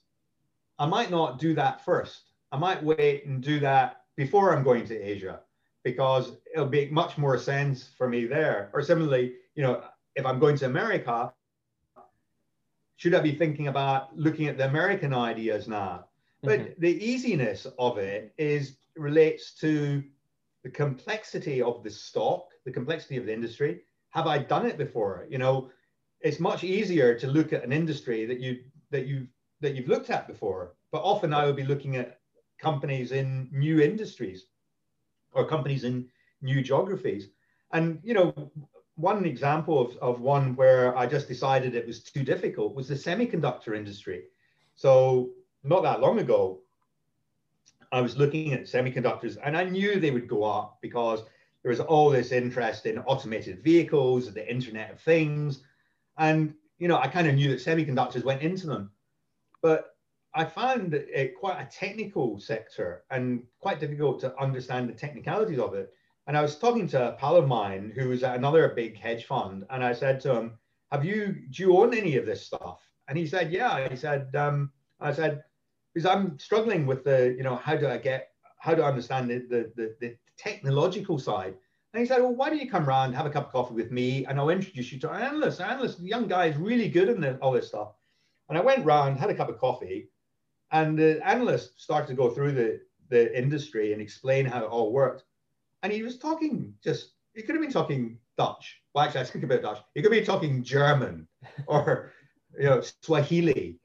[0.79, 2.34] I might not do that first.
[2.51, 5.41] I might wait and do that before I'm going to Asia.
[5.84, 8.69] because it'll make much more sense for me there.
[8.73, 9.84] Or similarly, you know,
[10.15, 11.34] if I'm going to America,
[12.95, 16.05] should I be thinking about looking at the American ideas now?
[16.41, 16.81] But mm-hmm.
[16.81, 20.03] the easiness of it is relates to
[20.63, 23.81] the complexity of the stock, the complexity of the industry.
[24.14, 25.26] Have I done it before?
[25.28, 25.72] You know,
[26.22, 28.59] it's much easier to look at an industry that you
[28.91, 29.28] that you
[29.59, 30.76] that you've looked at before.
[30.91, 32.20] But often I would be looking at
[32.59, 34.45] companies in new industries
[35.34, 36.07] or companies in
[36.43, 37.30] new geographies.
[37.72, 38.51] And you know,
[38.95, 42.95] one example of, of one where I just decided it was too difficult was the
[42.95, 44.26] semiconductor industry.
[44.76, 45.32] So
[45.64, 46.59] not that long ago,
[47.91, 51.24] I was looking at semiconductors and I knew they would go up because
[51.64, 55.64] there was all this interest in automated vehicles, the Internet of Things.
[56.18, 58.91] And, you know, I kind of knew that semiconductors went into them.
[59.61, 59.95] But
[60.36, 65.74] I found it quite a technical sector and quite difficult to understand the technicalities of
[65.74, 65.93] it.
[66.28, 69.26] And I was talking to a pal of mine who was at another big hedge
[69.26, 70.57] fund, and I said to him,
[70.91, 74.34] "Have you do you own any of this stuff?" And he said, "Yeah." He said,
[74.34, 75.43] um, "I said
[75.93, 79.30] because I'm struggling with the you know how do I get how do I understand
[79.30, 81.55] the the, the, the technological side."
[81.93, 83.91] And he said, "Well, why don't you come around, have a cup of coffee with
[83.91, 85.59] me, and I'll introduce you to an analyst.
[85.59, 87.93] An analyst, the young guy is really good in the, all this stuff."
[88.49, 90.09] And I went round, had a cup of coffee,
[90.71, 94.91] and the analyst started to go through the the industry and explain how it all
[94.91, 95.23] worked
[95.83, 98.81] and he was talking just he could have been talking Dutch.
[98.93, 99.79] Well, actually, I speak a bit Dutch.
[99.93, 101.27] He could be talking German
[101.67, 102.11] or
[102.57, 103.77] you know Swahili.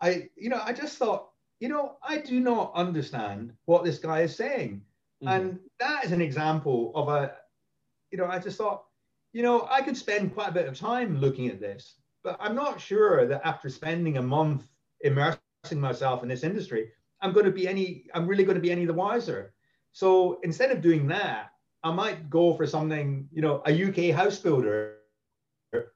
[0.00, 1.30] I you know I just thought
[1.60, 4.82] you know I do not understand what this guy is saying,
[5.22, 5.28] mm-hmm.
[5.28, 7.34] and that is an example of a
[8.10, 8.84] you know I just thought
[9.32, 11.94] you know I could spend quite a bit of time looking at this,
[12.24, 14.64] but I'm not sure that after spending a month
[15.00, 15.40] immersing
[15.80, 18.84] myself in this industry, I'm going to be any I'm really going to be any
[18.84, 19.54] the wiser.
[19.92, 21.50] So instead of doing that,
[21.84, 24.96] I might go for something, you know, a UK house builder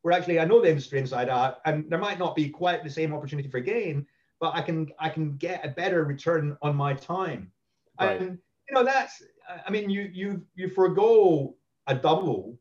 [0.03, 2.91] where actually I know the industry inside out and there might not be quite the
[2.91, 4.07] same opportunity for gain,
[4.41, 7.53] but I can I can get a better return on my time.
[8.01, 8.21] Right.
[8.21, 9.23] And you know, that's
[9.67, 11.55] I mean, you you you forego
[11.87, 12.59] a double,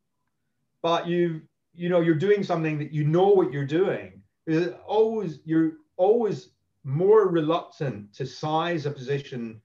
[0.81, 1.41] but you
[1.73, 4.21] you know you're doing something that you know what you're doing.
[4.45, 6.49] There's always you're always
[6.83, 9.59] more reluctant to size a position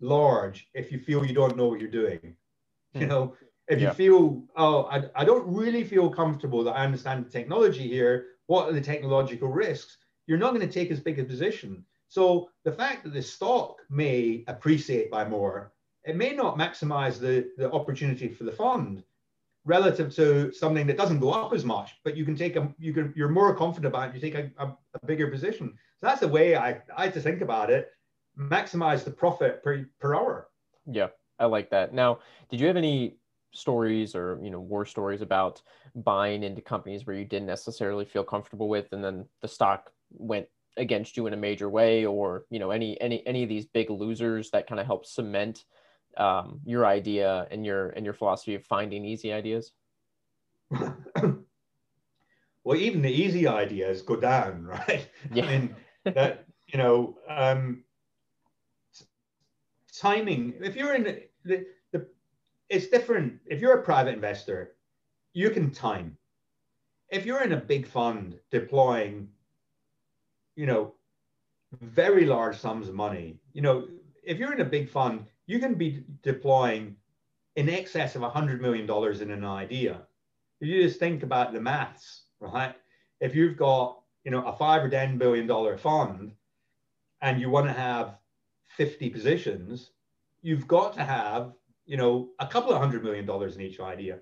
[0.00, 2.36] large if you feel you don't know what you're doing.
[2.94, 3.08] You hmm.
[3.08, 3.36] know,
[3.68, 3.88] if yeah.
[3.88, 8.26] you feel, oh, I, I don't really feel comfortable that I understand the technology here,
[8.46, 9.96] what are the technological risks?
[10.26, 11.84] You're not going to take as big a position.
[12.10, 15.72] So the fact that the stock may appreciate by more,
[16.04, 19.02] it may not maximize the, the opportunity for the fund
[19.64, 22.92] relative to something that doesn't go up as much, but you can take a, you
[22.92, 25.72] can, you're more confident about it, you take a, a, a bigger position.
[25.98, 27.90] So that's the way I, I had to think about it
[28.38, 30.48] maximize the profit per, per hour.
[30.90, 31.08] Yeah,
[31.38, 31.92] I like that.
[31.92, 33.16] Now, did you have any
[33.52, 35.60] stories or you know war stories about
[35.94, 40.46] buying into companies where you didn't necessarily feel comfortable with and then the stock went
[40.80, 43.90] against you in a major way or you know any any any of these big
[43.90, 45.64] losers that kind of help cement
[46.16, 49.72] um, your idea and your and your philosophy of finding easy ideas
[52.64, 55.44] well even the easy ideas go down right yeah.
[55.44, 57.84] i mean that you know um,
[60.00, 60.54] timing.
[60.60, 62.06] If you're in the, the, the
[62.68, 63.40] it's different.
[63.46, 64.76] If you're a private investor,
[65.32, 66.16] you can time.
[67.10, 69.28] If you're in a big fund deploying,
[70.56, 70.94] you know,
[71.80, 73.86] very large sums of money, you know,
[74.22, 76.96] if you're in a big fund, you can be deploying
[77.56, 78.88] in excess of $100 million
[79.22, 80.02] in an idea.
[80.60, 82.74] You just think about the maths, right?
[83.20, 86.32] If you've got, you know, a five or $10 billion fund
[87.22, 88.18] and you want to have
[88.76, 89.90] 50 positions,
[90.42, 91.52] you've got to have,
[91.86, 94.18] you know, a couple of hundred million dollars in each idea.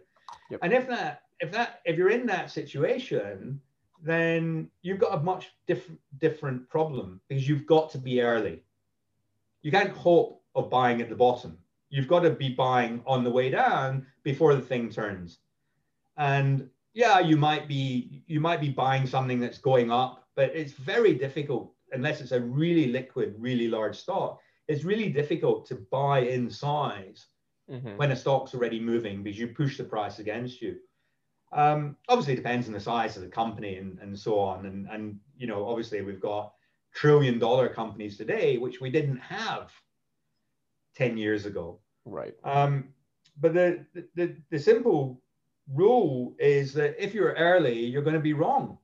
[0.51, 0.61] Yep.
[0.63, 3.61] And if that, if that, if you're in that situation,
[4.03, 8.63] then you've got a much different different problem because you've got to be early.
[9.63, 11.59] You can't hope of buying at the bottom.
[11.91, 15.39] You've got to be buying on the way down before the thing turns.
[16.17, 20.73] And yeah, you might be you might be buying something that's going up, but it's
[20.73, 26.21] very difficult unless it's a really liquid, really large stock, it's really difficult to buy
[26.21, 27.27] in size
[27.71, 27.97] mm-hmm.
[27.97, 30.77] when a stock's already moving because you push the price against you.
[31.53, 34.67] Um, obviously, it depends on the size of the company and, and so on.
[34.67, 36.53] And, and, you know, obviously, we've got
[36.95, 39.73] trillion dollar companies today, which we didn't have
[40.97, 41.79] 10 years ago.
[42.05, 42.35] Right.
[42.45, 42.89] Um,
[43.41, 43.85] but the,
[44.15, 45.21] the, the simple
[45.73, 48.79] rule is that if you're early, you're going to be wrong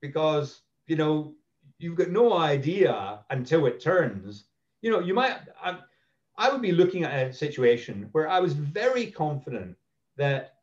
[0.00, 1.34] because, you know,
[1.78, 4.44] you've got no idea until it turns.
[4.82, 5.36] You know, you might.
[5.62, 5.78] I,
[6.38, 9.76] I would be looking at a situation where I was very confident
[10.16, 10.55] that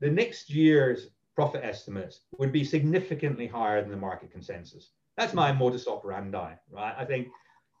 [0.00, 4.90] the next year's profit estimates would be significantly higher than the market consensus.
[5.16, 6.94] That's my modus operandi, right?
[6.96, 7.28] I think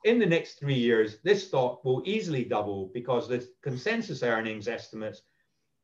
[0.04, 5.22] in the next three years, this stock will easily double because the consensus earnings estimates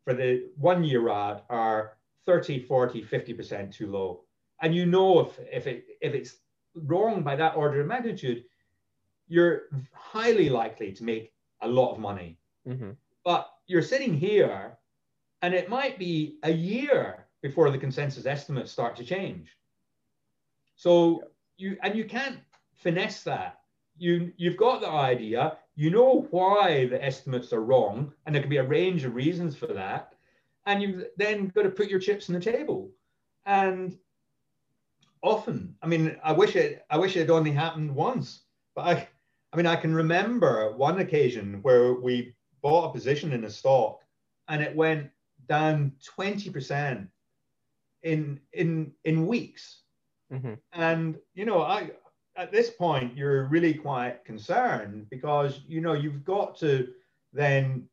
[0.04, 4.24] for the one year out are 30, 40, 50% too low.
[4.60, 6.36] And you know if, if, it, if it's
[6.74, 8.44] wrong by that order of magnitude,
[9.28, 9.62] you're
[9.92, 12.38] highly likely to make a lot of money.
[12.66, 12.90] Mm-hmm.
[13.24, 14.76] But you're sitting here
[15.42, 19.50] and it might be a year before the consensus estimates start to change.
[20.76, 21.24] So
[21.56, 22.38] you and you can't
[22.74, 23.60] finesse that.
[23.98, 28.50] You you've got the idea, you know why the estimates are wrong, and there can
[28.50, 30.14] be a range of reasons for that.
[30.64, 32.90] And you've then got to put your chips on the table.
[33.44, 33.98] And
[35.22, 38.42] often, I mean, I wish it I wish it had only happened once,
[38.76, 39.08] but I
[39.52, 44.04] I mean I can remember one occasion where we bought a position in a stock
[44.46, 45.10] and it went
[45.48, 47.08] down 20%
[48.02, 49.82] in in in weeks.
[50.32, 50.54] Mm-hmm.
[50.72, 51.90] And you know, I
[52.36, 56.88] at this point you're really quite concerned because you know you've got to
[57.32, 57.88] then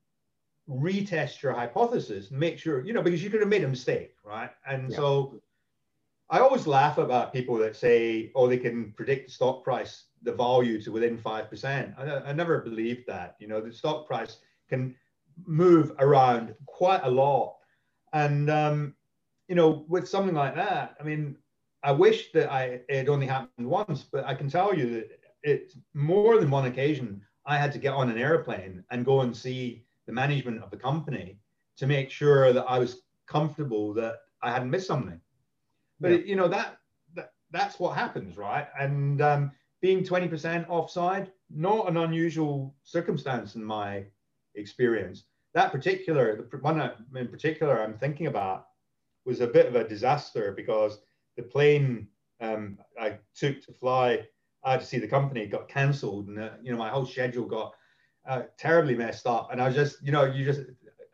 [0.70, 4.52] retest your hypothesis make sure you know because you could have made a mistake, right?
[4.68, 4.96] And yeah.
[4.96, 5.42] so
[6.30, 10.32] I always laugh about people that say, oh, they can predict the stock price, the
[10.32, 11.98] value to within 5%.
[11.98, 13.36] I, I never believed that.
[13.40, 14.38] You know, the stock price
[14.70, 14.96] can
[15.46, 17.56] move around quite a lot.
[18.14, 18.96] And, um,
[19.48, 21.38] you know, with something like that, I mean,
[21.84, 25.10] I wish that I it only happened once, but I can tell you that
[25.44, 29.36] it's more than one occasion I had to get on an airplane and go and
[29.36, 31.40] see the management of the company
[31.78, 35.22] to make sure that I was comfortable that I hadn't missed something.
[36.00, 36.18] But yeah.
[36.18, 36.78] you know that,
[37.16, 38.68] that that's what happens, right?
[38.78, 44.06] And um, being 20% offside, not an unusual circumstance in my
[44.60, 45.24] experience.
[45.54, 48.68] That particular, the one in particular I'm thinking about
[49.26, 51.00] was a bit of a disaster because
[51.38, 52.08] the plane
[52.42, 54.26] um, I took to fly
[54.66, 57.74] out to see the company got cancelled, and uh, you know my whole schedule got
[58.28, 59.50] uh, terribly messed up.
[59.52, 60.62] And I was just, you know, you just,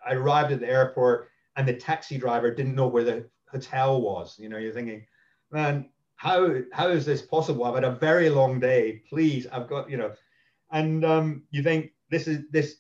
[0.06, 4.38] I arrived at the airport, and the taxi driver didn't know where the hotel was.
[4.38, 5.06] You know, you're thinking,
[5.52, 7.64] man, how how is this possible?
[7.64, 9.02] I've had a very long day.
[9.10, 10.14] Please, I've got, you know,
[10.72, 12.78] and um, you think this is this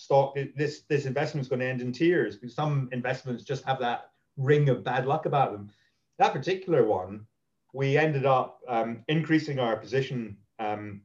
[0.00, 3.78] stock this this investment is going to end in tears because some investments just have
[3.78, 5.68] that ring of bad luck about them.
[6.18, 7.26] That particular one
[7.74, 11.02] we ended up um, increasing our position um,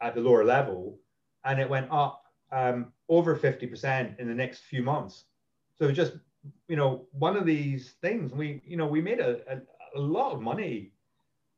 [0.00, 0.98] at the lower level
[1.44, 5.24] and it went up um, over 50% in the next few months.
[5.78, 6.14] So just
[6.68, 9.60] you know one of these things we you know we made a, a,
[9.94, 10.92] a lot of money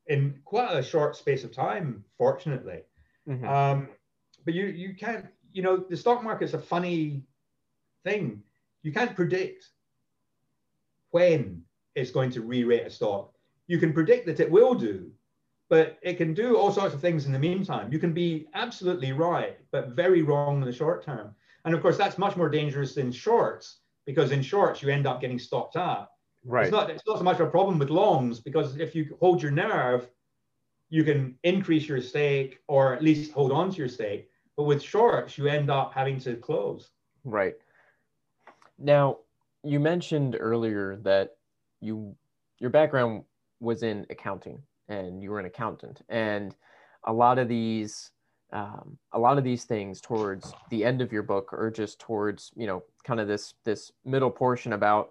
[0.08, 2.80] in quite a short space of time fortunately.
[3.28, 3.46] Mm-hmm.
[3.46, 3.88] um,
[4.44, 7.22] but you you can't you know, the stock market's a funny
[8.04, 8.42] thing.
[8.82, 9.66] You can't predict
[11.10, 11.62] when
[11.94, 13.34] it's going to re-rate a stock.
[13.66, 15.10] You can predict that it will do,
[15.68, 17.92] but it can do all sorts of things in the meantime.
[17.92, 21.34] You can be absolutely right, but very wrong in the short term.
[21.64, 25.20] And of course, that's much more dangerous than shorts because in shorts you end up
[25.20, 26.10] getting stopped out.
[26.44, 26.64] Right.
[26.64, 29.42] It's not, it's not so much of a problem with longs because if you hold
[29.42, 30.08] your nerve,
[30.88, 34.29] you can increase your stake or at least hold on to your stake.
[34.60, 36.90] But with shorts, you end up having to close.
[37.24, 37.54] Right.
[38.78, 39.20] Now,
[39.64, 41.38] you mentioned earlier that
[41.80, 42.14] you
[42.58, 43.24] your background
[43.60, 46.54] was in accounting and you were an accountant and
[47.04, 48.10] a lot of these
[48.52, 52.52] um, a lot of these things towards the end of your book or just towards
[52.54, 55.08] you know kind of this this middle portion about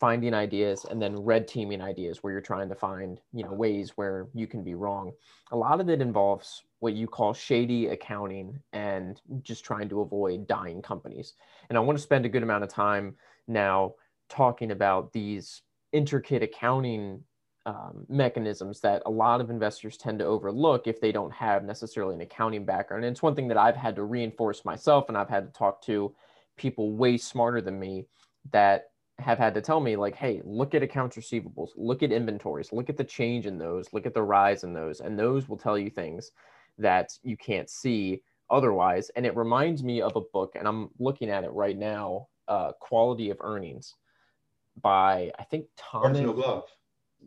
[0.00, 3.92] finding ideas and then red teaming ideas where you're trying to find you know ways
[3.96, 5.12] where you can be wrong.
[5.50, 10.46] A lot of it involves what you call shady accounting and just trying to avoid
[10.46, 11.34] dying companies.
[11.68, 13.94] And i want to spend a good amount of time now
[14.28, 17.22] talking about these intricate accounting
[17.66, 22.14] um, mechanisms that a lot of investors tend to overlook if they don't have necessarily
[22.14, 23.04] an accounting background.
[23.04, 25.82] And it's one thing that i've had to reinforce myself and i've had to talk
[25.82, 26.14] to
[26.56, 28.06] people way smarter than me
[28.52, 28.87] that
[29.18, 32.88] have had to tell me like hey look at accounts receivables look at inventories look
[32.88, 35.76] at the change in those look at the rise in those and those will tell
[35.76, 36.30] you things
[36.78, 41.30] that you can't see otherwise and it reminds me of a book and i'm looking
[41.30, 43.94] at it right now uh, quality of earnings
[44.80, 46.64] by i think thomas glove.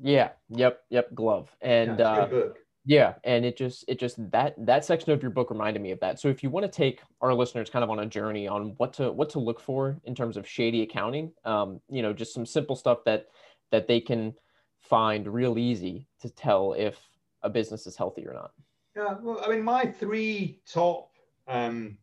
[0.01, 2.49] Yeah yep yep glove and yeah, uh,
[2.85, 5.99] yeah and it just it just that that section of your book reminded me of
[5.99, 8.73] that so if you want to take our listeners kind of on a journey on
[8.77, 12.33] what to what to look for in terms of shady accounting um, you know just
[12.33, 13.27] some simple stuff that
[13.71, 14.33] that they can
[14.81, 16.97] find real easy to tell if
[17.43, 18.51] a business is healthy or not
[18.95, 21.11] yeah well i mean my three top
[21.47, 21.97] um,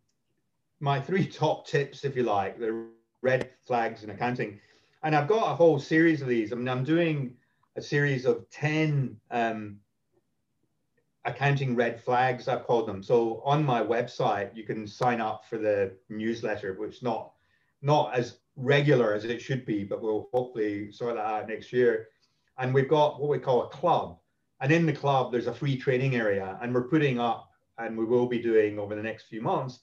[0.81, 2.87] my three top tips, if you like, the
[3.22, 4.61] red flags in accounting.
[5.03, 6.53] And I've got a whole series of these.
[6.53, 7.35] I mean, I'm doing
[7.76, 9.76] a series of 10 um,
[11.29, 13.03] accounting red flags, I've called them.
[13.03, 17.33] So on my website, you can sign up for the newsletter, which is not
[17.83, 22.09] not as regular as it should be, but we'll hopefully sort that out next year.
[22.59, 24.18] And we've got what we call a club.
[24.61, 28.05] And in the club, there's a free training area, and we're putting up, and we
[28.05, 29.81] will be doing over the next few months,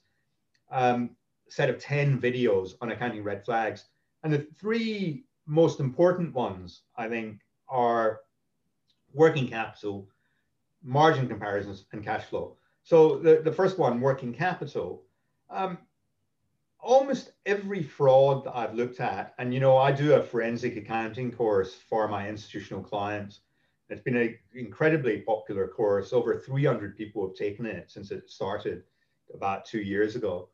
[0.72, 1.12] um,
[1.48, 3.86] set of 10 videos on accounting red flags.
[4.24, 7.39] And the three most important ones, I think,
[7.70, 8.22] are
[9.14, 10.10] working capital,
[10.86, 12.56] margin comparisons, and cash flow.
[12.84, 15.04] So the, the first one, working capital.
[15.50, 15.80] Um,
[16.80, 21.32] almost every fraud that I've looked at, and you know, I do a forensic accounting
[21.32, 23.42] course for my institutional clients.
[23.90, 26.14] It's been an incredibly popular course.
[26.14, 28.84] Over 300 people have taken it since it started
[29.34, 30.50] about two years ago.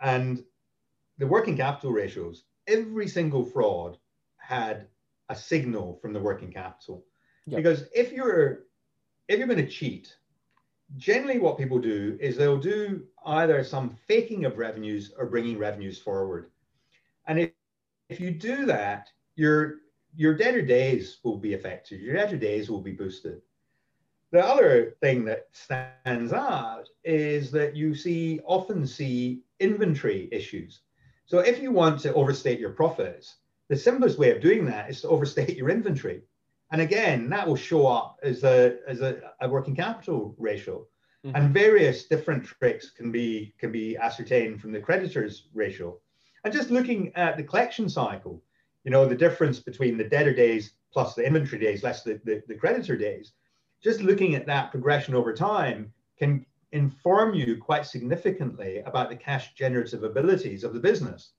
[0.00, 0.44] And
[1.18, 3.98] the working capital ratios, every single fraud
[4.36, 4.86] had
[5.28, 7.04] a signal from the working capital.
[7.46, 7.56] Yep.
[7.56, 8.64] Because if you're
[9.28, 10.16] if you're going to cheat,
[10.96, 15.98] generally what people do is they'll do either some faking of revenues or bringing revenues
[15.98, 16.50] forward.
[17.26, 17.50] And if,
[18.08, 19.76] if you do that, your
[20.16, 22.00] your debtor days will be affected.
[22.00, 23.42] Your debtor days will be boosted.
[24.32, 30.80] The other thing that stands out is that you see often see inventory issues.
[31.26, 33.36] So if you want to overstate your profits,
[33.68, 36.22] the simplest way of doing that is to overstate your inventory.
[36.70, 40.86] And again, that will show up as a, as a, a working capital ratio.
[41.24, 41.36] Mm-hmm.
[41.36, 45.98] And various different tricks can be, can be ascertained from the creditors ratio.
[46.44, 48.42] And just looking at the collection cycle,
[48.84, 52.42] you know, the difference between the debtor days plus the inventory days less the, the,
[52.46, 53.32] the creditor days,
[53.82, 59.54] just looking at that progression over time can inform you quite significantly about the cash
[59.54, 61.32] generative abilities of the business,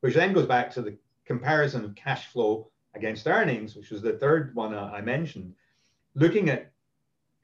[0.00, 4.14] which then goes back to the comparison of cash flow against earnings, which was the
[4.14, 5.54] third one I mentioned,
[6.14, 6.72] looking at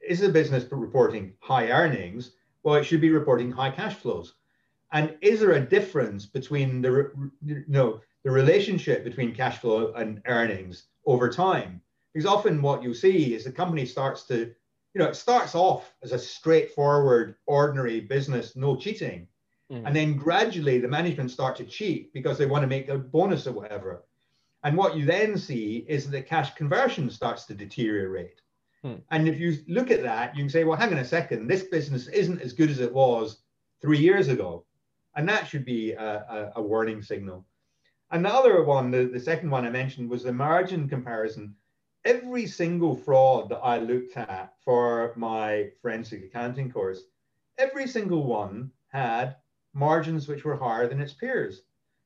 [0.01, 2.31] is the business reporting high earnings?
[2.63, 4.33] Well, it should be reporting high cash flows.
[4.91, 7.11] And is there a difference between the
[7.43, 11.81] you know the relationship between cash flow and earnings over time?
[12.13, 14.53] Because often what you see is the company starts to,
[14.93, 19.27] you know, it starts off as a straightforward, ordinary business, no cheating.
[19.71, 19.87] Mm.
[19.87, 23.47] And then gradually the management start to cheat because they want to make a bonus
[23.47, 24.03] or whatever.
[24.63, 28.41] And what you then see is that cash conversion starts to deteriorate.
[28.81, 28.95] Hmm.
[29.11, 31.63] And if you look at that, you can say, well, hang on a second, this
[31.63, 33.41] business isn't as good as it was
[33.81, 34.65] three years ago.
[35.15, 37.45] And that should be a, a, a warning signal.
[38.11, 41.55] And the other one, the, the second one I mentioned was the margin comparison.
[42.05, 47.03] Every single fraud that I looked at for my forensic accounting course,
[47.57, 49.37] every single one had
[49.73, 51.63] margins which were higher than its peers.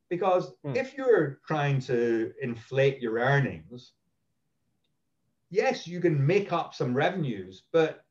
[0.09, 0.75] Because mm.
[0.75, 3.91] if you're trying to inflate your earnings,
[5.49, 8.05] yes, you can make up some revenues, but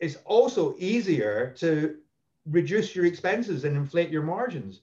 [0.00, 1.96] it's also easier to
[2.46, 4.80] reduce your expenses and inflate your margins.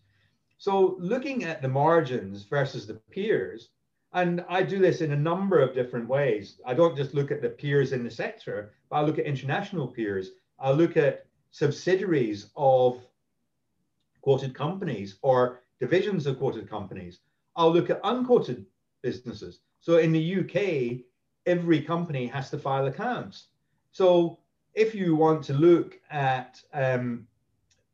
[0.57, 3.69] So looking at the margins versus the peers,
[4.13, 6.59] and I do this in a number of different ways.
[6.65, 9.87] I don't just look at the peers in the sector, but I look at international
[9.87, 10.31] peers.
[10.59, 12.99] I look at subsidiaries of
[14.21, 17.19] quoted companies or divisions of quoted companies.
[17.55, 18.65] I'll look at unquoted
[19.01, 19.59] businesses.
[19.79, 21.05] So in the UK,
[21.45, 23.47] every company has to file accounts.
[23.91, 24.39] So
[24.73, 27.27] if you want to look at um,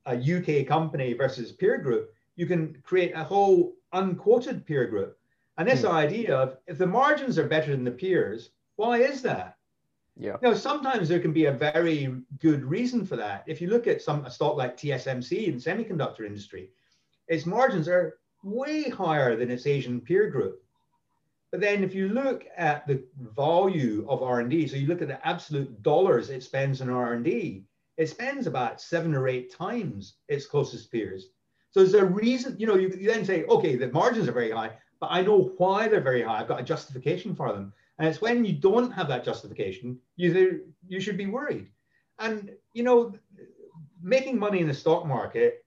[0.06, 5.18] a UK company versus peer group, you can create a whole unquoted peer group.
[5.58, 5.88] And this hmm.
[5.88, 9.58] idea of if the margins are better than the peers, why is that?
[10.18, 10.38] Yeah.
[10.42, 13.44] You know, sometimes there can be a very good reason for that.
[13.48, 16.70] If you look at some a stock like TSMC in the semiconductor industry,
[17.28, 20.61] its margins are way higher than its Asian peer group.
[21.51, 23.03] But then if you look at the
[23.36, 27.63] value of R&D, so you look at the absolute dollars it spends on R&D,
[27.97, 31.30] it spends about seven or eight times its closest peers.
[31.71, 34.51] So there's a reason, you know, you, you then say, okay, the margins are very
[34.51, 36.39] high, but I know why they're very high.
[36.39, 37.73] I've got a justification for them.
[37.97, 41.69] And it's when you don't have that justification, you, you should be worried.
[42.19, 43.13] And, you know,
[44.01, 45.64] making money in the stock market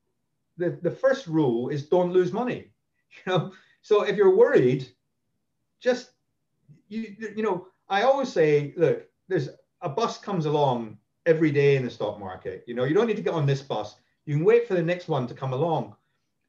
[0.59, 2.71] the, the first rule is don't lose money.
[3.27, 4.87] You know, so if you're worried,
[5.81, 6.11] just
[6.89, 9.49] you you know, I always say, look, there's
[9.81, 12.65] a bus comes along every day in the stock market.
[12.67, 13.97] You know, you don't need to get on this bus.
[14.27, 15.97] You can wait for the next one to come along.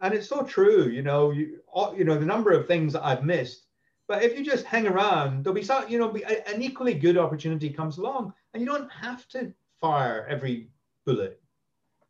[0.02, 1.60] And it's so true, you know, you
[1.98, 3.66] you know, the number of things that I've missed.
[4.08, 6.12] But if you just hang around, there'll be some, you know,
[6.48, 10.70] an equally good opportunity comes along, and you don't have to fire every
[11.06, 11.42] bullet.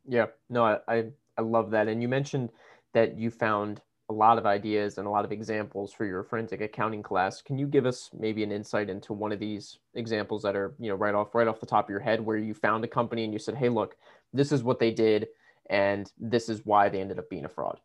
[0.08, 1.06] Yeah, no, I, I
[1.40, 1.88] I love that.
[1.88, 2.50] And you mentioned
[2.94, 3.80] that you found
[4.10, 7.42] a lot of ideas and a lot of examples for your forensic accounting class.
[7.42, 10.90] Can you give us maybe an insight into one of these examples that are, you
[10.90, 13.24] know, right off right off the top of your head where you found a company
[13.24, 13.96] and you said, "Hey, look,
[14.34, 15.28] this is what they did
[15.70, 17.80] and this is why they ended up being a fraud."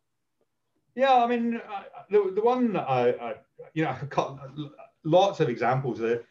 [0.96, 3.34] Yeah, I mean, uh, the, the one I, I,
[3.74, 3.96] you know,
[5.05, 5.98] lots of examples.
[5.98, 6.24] The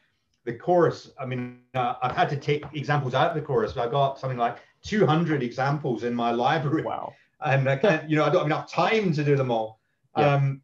[0.44, 3.78] the course, I mean, uh, I've had to take examples out of the course.
[3.78, 6.84] I've got something like 200 examples in my library.
[6.84, 7.14] Wow.
[7.46, 9.82] And I can't, you know, I don't have enough time to do them all.
[10.18, 10.36] Yeah.
[10.36, 10.62] Um,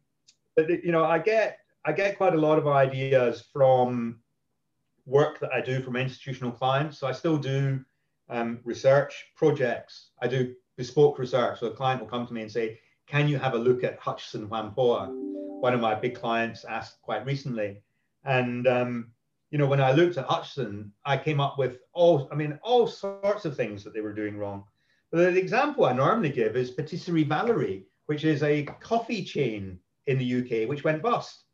[0.56, 4.20] but you know, I get I get quite a lot of ideas from
[5.04, 6.98] work that I do from institutional clients.
[6.98, 7.84] So I still do
[8.30, 10.12] um, research projects.
[10.22, 11.60] I do bespoke research.
[11.60, 13.98] So a client will come to me and say, "Can you have a look at
[13.98, 15.08] Hutchison Whampoa?"
[15.60, 17.82] One of my big clients asked quite recently,
[18.24, 19.12] and um,
[19.50, 22.86] you know, when I looked at Hutchison, I came up with all, I mean, all
[22.86, 24.64] sorts of things that they were doing wrong.
[25.10, 30.18] But the example I normally give is Patisserie Valerie, which is a coffee chain in
[30.18, 31.44] the UK, which went bust.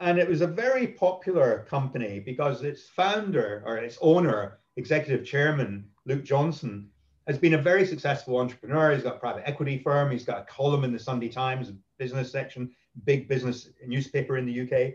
[0.00, 5.88] And it was a very popular company because its founder or its owner, executive chairman,
[6.06, 6.88] Luke Johnson,
[7.26, 8.94] has been a very successful entrepreneur.
[8.94, 10.10] He's got a private equity firm.
[10.10, 12.70] He's got a column in the Sunday Times business section,
[13.04, 14.94] big business newspaper in the UK.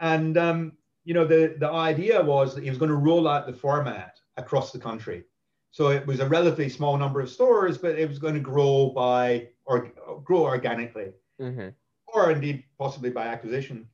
[0.00, 0.72] And, um,
[1.04, 4.18] you know, the, the idea was that he was going to roll out the format
[4.36, 5.24] across the country.
[5.70, 8.90] So it was a relatively small number of stores, but it was going to grow
[8.90, 9.92] by or
[10.24, 11.68] grow organically, mm-hmm.
[12.08, 13.86] or indeed possibly by acquisition.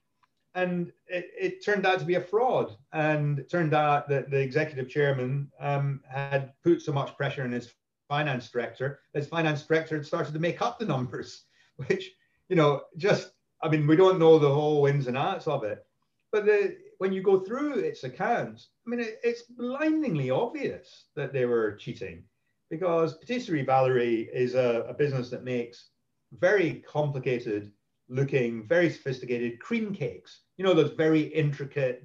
[0.54, 2.74] And it, it, turned out to be a fraud.
[2.94, 7.52] And it turned out that the executive chairman um, had put so much pressure on
[7.52, 7.74] his
[8.08, 11.44] finance director, his finance director had started to make up the numbers,
[11.76, 12.12] which,
[12.48, 13.32] you know, just,
[13.62, 15.84] I mean, we don't know the whole ins and outs of it.
[16.32, 21.32] But the, when you go through its accounts, I mean, it, it's blindingly obvious that
[21.32, 22.24] they were cheating
[22.70, 25.90] because Patisserie Valerie is a, a business that makes
[26.32, 27.72] very complicated
[28.08, 30.42] looking, very sophisticated cream cakes.
[30.56, 32.04] You know, those very intricate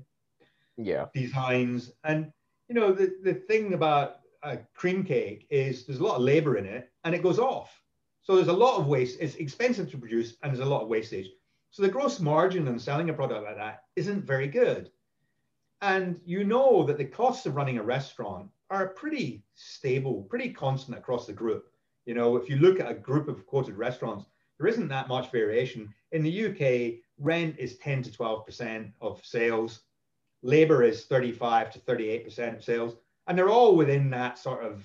[0.77, 1.05] yeah.
[1.13, 1.91] designs.
[2.03, 2.31] And,
[2.67, 6.57] you know, the, the thing about a cream cake is there's a lot of labor
[6.57, 7.71] in it and it goes off.
[8.23, 9.17] So there's a lot of waste.
[9.19, 11.27] It's expensive to produce and there's a lot of wastage.
[11.71, 14.91] So the gross margin on selling a product like that isn't very good.
[15.81, 20.97] And you know that the costs of running a restaurant are pretty stable, pretty constant
[20.97, 21.71] across the group.
[22.05, 24.25] You know, if you look at a group of quoted restaurants,
[24.57, 25.93] there isn't that much variation.
[26.11, 29.81] In the UK, rent is 10 to 12% of sales,
[30.43, 32.95] labor is 35 to 38% of sales,
[33.27, 34.83] and they're all within that sort of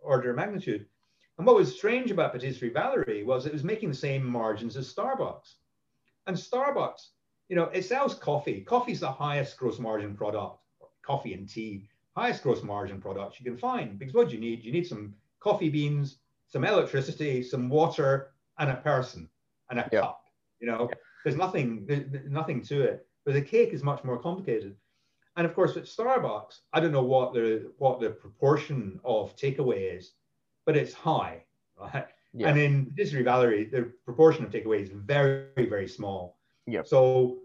[0.00, 0.86] order of magnitude.
[1.38, 4.92] And what was strange about Patisserie Valerie was it was making the same margins as
[4.92, 5.54] Starbucks.
[6.28, 7.08] And Starbucks,
[7.48, 8.60] you know, it sells coffee.
[8.60, 10.58] Coffee is the highest gross margin product,
[11.02, 13.98] coffee and tea, highest gross margin products you can find.
[13.98, 14.62] Because what do you need?
[14.62, 19.26] You need some coffee beans, some electricity, some water, and a person
[19.70, 20.00] and a yeah.
[20.00, 20.24] cup.
[20.60, 20.96] You know, yeah.
[21.24, 23.06] there's nothing, there's nothing to it.
[23.24, 24.76] But the cake is much more complicated.
[25.36, 29.96] And of course, at Starbucks, I don't know what the what the proportion of takeaway
[29.96, 30.12] is,
[30.66, 31.44] but it's high,
[31.80, 32.06] right?
[32.34, 32.48] Yeah.
[32.48, 36.38] And in Patisserie Valerie, the proportion of takeaway is very, very small.
[36.66, 36.82] Yeah.
[36.84, 37.38] So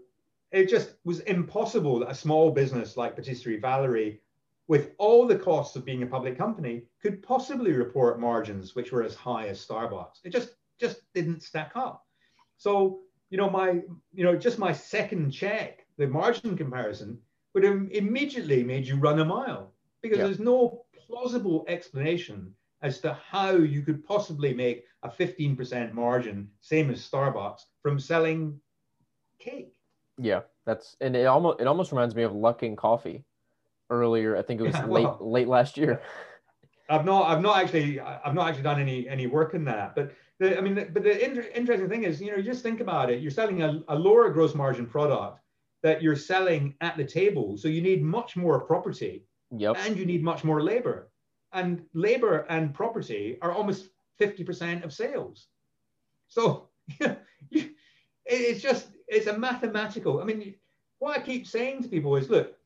[0.52, 4.20] it just was impossible that a small business like Patisserie Valerie,
[4.68, 9.02] with all the costs of being a public company, could possibly report margins which were
[9.02, 10.20] as high as Starbucks.
[10.24, 12.04] It just just didn't stack up.
[12.56, 13.80] So you know my
[14.12, 17.18] you know just my second check, the margin comparison
[17.54, 19.72] would have immediately made you run a mile
[20.02, 20.24] because yeah.
[20.24, 26.90] there's no plausible explanation as to how you could possibly make a 15% margin, same
[26.90, 28.60] as Starbucks, from selling
[29.38, 29.74] cake.
[30.18, 33.24] Yeah, that's and it almost it almost reminds me of Luckin Coffee
[33.90, 34.36] earlier.
[34.36, 36.00] I think it was yeah, late well, late last year.
[36.88, 40.12] I've not I've not actually I've not actually done any any work in that, but
[40.38, 42.80] the, I mean, the, but the inter- interesting thing is, you know, you just think
[42.80, 43.22] about it.
[43.22, 45.40] You're selling a, a lower gross margin product
[45.82, 49.76] that you're selling at the table, so you need much more property, yep.
[49.78, 51.10] and you need much more labor
[51.54, 53.88] and labor and property are almost
[54.20, 55.46] 50% of sales.
[56.28, 56.68] So
[58.26, 60.54] it's just, it's a mathematical, I mean,
[60.98, 62.56] what I keep saying to people is, look,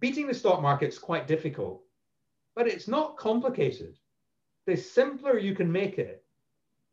[0.00, 1.82] beating the stock market's quite difficult,
[2.54, 3.98] but it's not complicated.
[4.66, 6.24] The simpler you can make it,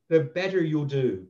[0.09, 1.25] the better you'll do.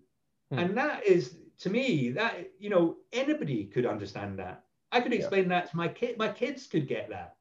[0.52, 0.60] Hmm.
[0.60, 4.66] And that is, to me, that, you know, anybody could understand that.
[4.92, 5.50] I could explain yeah.
[5.50, 6.18] that to my kid.
[6.18, 7.36] My kids could get that.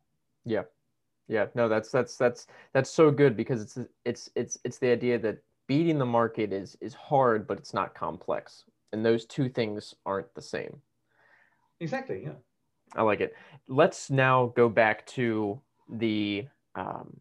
[0.45, 0.63] Yeah.
[1.33, 5.19] Yeah, no, that's that's that's that's so good because it's it's it's it's the idea
[5.21, 9.95] that beating the market is is hard, but it's not complex, and those two things
[10.05, 10.77] aren't the same.
[11.81, 12.23] Exactly.
[12.25, 12.35] Yeah.
[12.95, 13.35] I like it.
[13.67, 15.59] Let's now go back to
[15.89, 17.19] the um,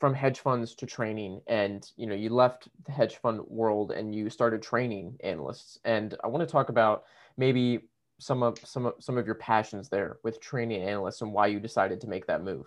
[0.00, 4.14] from hedge funds to training and you know you left the hedge fund world and
[4.14, 7.04] you started training analysts and i want to talk about
[7.36, 7.80] maybe
[8.20, 11.58] some of some of some of your passions there with training analysts and why you
[11.58, 12.66] decided to make that move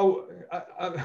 [0.00, 1.04] oh i, I,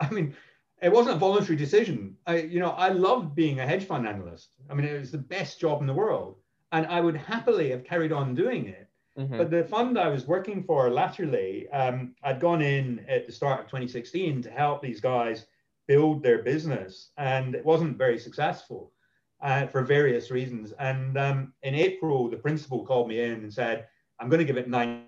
[0.00, 0.34] I mean
[0.82, 4.50] it wasn't a voluntary decision i you know i loved being a hedge fund analyst
[4.70, 6.36] i mean it was the best job in the world
[6.72, 8.88] and i would happily have carried on doing it
[9.18, 9.38] Mm-hmm.
[9.38, 13.60] But the fund I was working for latterly, um, I'd gone in at the start
[13.60, 15.46] of 2016 to help these guys
[15.86, 18.92] build their business, and it wasn't very successful
[19.40, 20.72] uh, for various reasons.
[20.80, 23.86] And um, in April, the principal called me in and said,
[24.18, 25.04] "I'm going to give it nine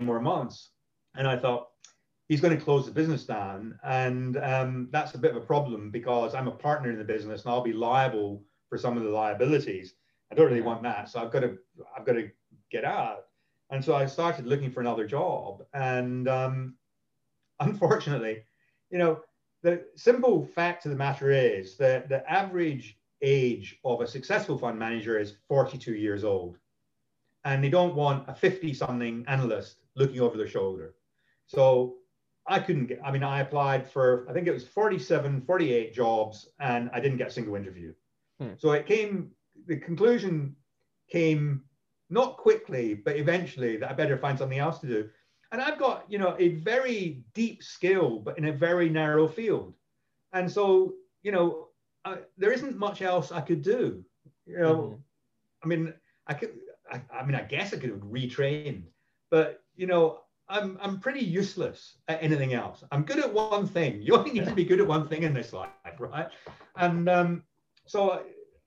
[0.00, 0.72] more months."
[1.14, 1.68] And I thought,
[2.28, 5.90] he's going to close the business down, and um, that's a bit of a problem
[5.90, 9.10] because I'm a partner in the business and I'll be liable for some of the
[9.10, 9.94] liabilities.
[10.30, 11.56] I don't really want that, so I've got to
[11.96, 12.30] I've got to
[12.70, 13.26] get out.
[13.70, 15.64] And so I started looking for another job.
[15.74, 16.74] And um,
[17.60, 18.42] unfortunately,
[18.90, 19.20] you know,
[19.62, 24.78] the simple fact of the matter is that the average age of a successful fund
[24.78, 26.58] manager is 42 years old.
[27.44, 30.94] And they don't want a 50 something analyst looking over their shoulder.
[31.46, 31.96] So
[32.48, 36.48] I couldn't get, I mean, I applied for, I think it was 47, 48 jobs,
[36.60, 37.92] and I didn't get a single interview.
[38.40, 38.50] Hmm.
[38.58, 39.30] So it came,
[39.66, 40.54] the conclusion
[41.10, 41.62] came
[42.10, 45.08] not quickly, but eventually that I better find something else to do.
[45.52, 49.74] And I've got, you know, a very deep skill, but in a very narrow field.
[50.32, 51.68] And so, you know,
[52.04, 54.04] I, there isn't much else I could do.
[54.46, 54.94] You know, mm-hmm.
[55.64, 55.94] I mean,
[56.26, 56.52] I could,
[56.90, 58.84] I, I mean, I guess I could have retrained,
[59.30, 62.84] but you know, I'm I'm pretty useless at anything else.
[62.92, 64.00] I'm good at one thing.
[64.06, 66.28] You only need to be good at one thing in this life, right?
[66.76, 67.42] And um,
[67.86, 68.22] so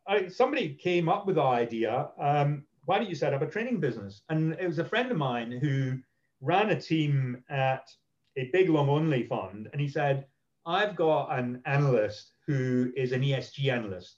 [0.07, 2.09] I, somebody came up with the idea.
[2.19, 4.23] Um, why don't you set up a training business?
[4.29, 5.99] And it was a friend of mine who
[6.41, 7.87] ran a team at
[8.35, 9.69] a big long only fund.
[9.71, 10.25] And he said,
[10.65, 14.17] I've got an analyst who is an ESG analyst,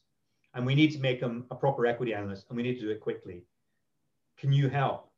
[0.53, 2.89] and we need to make him a proper equity analyst, and we need to do
[2.89, 3.43] it quickly.
[4.37, 5.11] Can you help?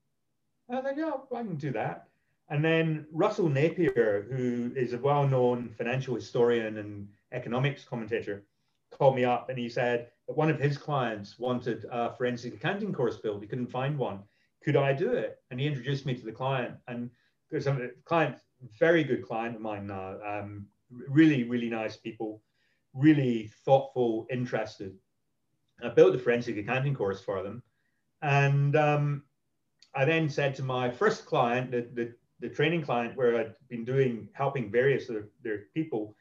[0.69, 2.07] I said, yeah, I can do that.
[2.53, 8.45] And then Russell Napier, who is a well known financial historian and economics commentator,
[8.91, 12.93] called me up and he said, that one of his clients wanted a forensic accounting
[12.93, 13.41] course built.
[13.41, 14.19] He couldn't find one.
[14.63, 15.39] Could I do it?
[15.49, 16.75] And he introduced me to the client.
[16.87, 17.09] And
[17.49, 18.35] there's a client,
[18.79, 20.19] very good client of mine now.
[20.23, 22.39] Um, really, really nice people,
[22.93, 24.93] really thoughtful, interested.
[25.83, 27.63] I built a forensic accounting course for them.
[28.21, 29.23] And um,
[29.95, 32.13] I then said to my first client, the, the,
[32.43, 36.15] the, training client where I'd been doing, helping various of their, people,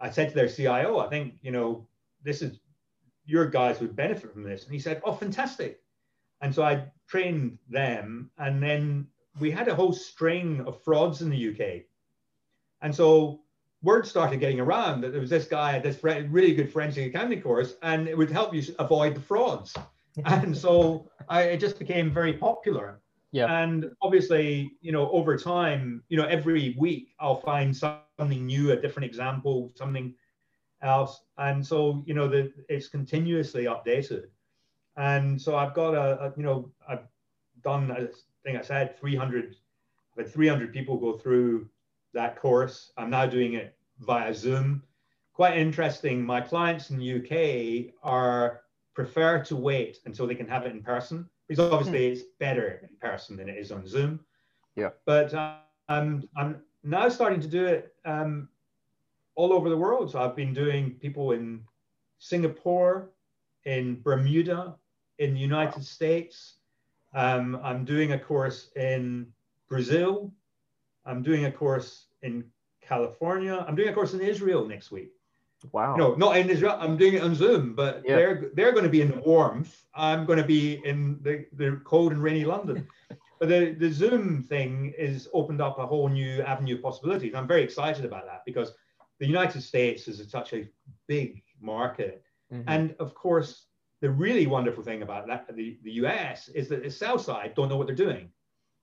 [0.00, 1.86] I said to their CIO, I think, you know,
[2.22, 2.58] this is
[3.24, 4.64] your guys would benefit from this.
[4.64, 5.80] And he said, Oh, fantastic.
[6.40, 8.30] And so I trained them.
[8.38, 9.06] And then
[9.40, 11.82] we had a whole string of frauds in the UK.
[12.82, 13.40] And so
[13.82, 17.74] word started getting around that there was this guy, this really good forensic accounting course,
[17.82, 19.74] and it would help you avoid the frauds.
[20.24, 23.00] and so I, it just became very popular.
[23.32, 23.62] Yeah.
[23.62, 28.76] And obviously, you know, over time, you know, every week I'll find something new, a
[28.76, 30.14] different example, something
[30.82, 31.22] else.
[31.36, 34.26] And so, you know, the, it's continuously updated.
[34.96, 37.06] And so I've got a, a, you know, I've
[37.62, 38.06] done, I
[38.44, 39.56] think I said 300,
[40.16, 41.68] I've had 300 people go through
[42.14, 42.92] that course.
[42.96, 44.82] I'm now doing it via Zoom.
[45.34, 46.24] Quite interesting.
[46.24, 48.62] My clients in the UK are
[48.94, 52.12] prefer to wait until they can have it in person because obviously hmm.
[52.12, 54.20] it's better in person than it is on Zoom.
[54.74, 54.90] Yeah.
[55.04, 55.32] But
[55.88, 58.48] um, I'm now starting to do it um,
[59.34, 60.10] all over the world.
[60.10, 61.62] So I've been doing people in
[62.18, 63.10] Singapore,
[63.64, 64.76] in Bermuda,
[65.18, 65.82] in the United wow.
[65.82, 66.54] States.
[67.14, 69.28] Um, I'm doing a course in
[69.68, 70.32] Brazil.
[71.04, 72.44] I'm doing a course in
[72.82, 73.64] California.
[73.66, 75.12] I'm doing a course in Israel next week.
[75.72, 75.96] Wow.
[75.96, 76.76] No, not in Israel.
[76.78, 78.16] I'm doing it on Zoom, but yeah.
[78.16, 79.84] they're they're going to be in the warmth.
[79.94, 82.86] I'm going to be in the, the cold and rainy London.
[83.40, 87.34] but the, the Zoom thing is opened up a whole new avenue of possibilities.
[87.34, 88.72] I'm very excited about that because
[89.18, 90.68] the United States is such a
[91.06, 92.22] big market.
[92.52, 92.68] Mm-hmm.
[92.68, 93.66] And of course,
[94.00, 97.68] the really wonderful thing about that, the, the US is that the sell side don't
[97.68, 98.30] know what they're doing.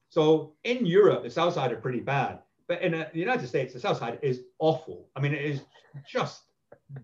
[0.10, 2.40] So in Europe, the sell side are pretty bad.
[2.68, 5.10] But in uh, the United States, the sell side is awful.
[5.16, 5.62] I mean, it is
[6.08, 6.44] just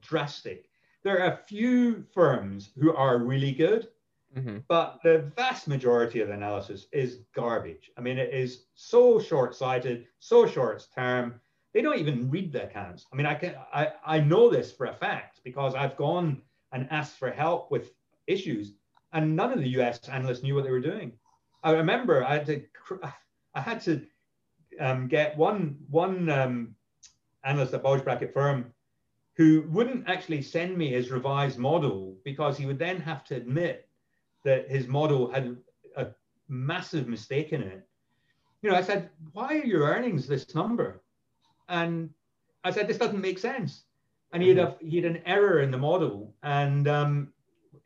[0.02, 0.70] drastic.
[1.04, 3.88] There are a few firms who are really good,
[4.36, 4.60] mm-hmm.
[4.68, 7.92] but the vast majority of the analysis is garbage.
[7.98, 11.40] I mean, it is so short sighted, so short term
[11.74, 13.06] they don't even read the accounts.
[13.14, 16.88] I mean, I can I, I know this for a fact because I've gone and
[16.92, 17.92] asked for help with
[18.28, 18.74] issues,
[19.14, 20.00] and none of the U.S.
[20.10, 21.14] analysts knew what they were doing.
[21.64, 22.64] I remember I had to
[23.54, 24.06] I had to
[24.80, 26.76] um, get one one um,
[27.44, 28.74] analyst at bulge bracket firm
[29.40, 33.88] who wouldn't actually send me his revised model because he would then have to admit
[34.44, 35.56] that his model had
[35.96, 36.08] a
[36.50, 37.88] massive mistake in it.
[38.62, 41.02] You know, I said, why are your earnings this number?
[41.70, 42.10] And
[42.66, 43.86] I said, this doesn't make sense.
[44.34, 47.32] And he had, a, he had an error in the model, and um,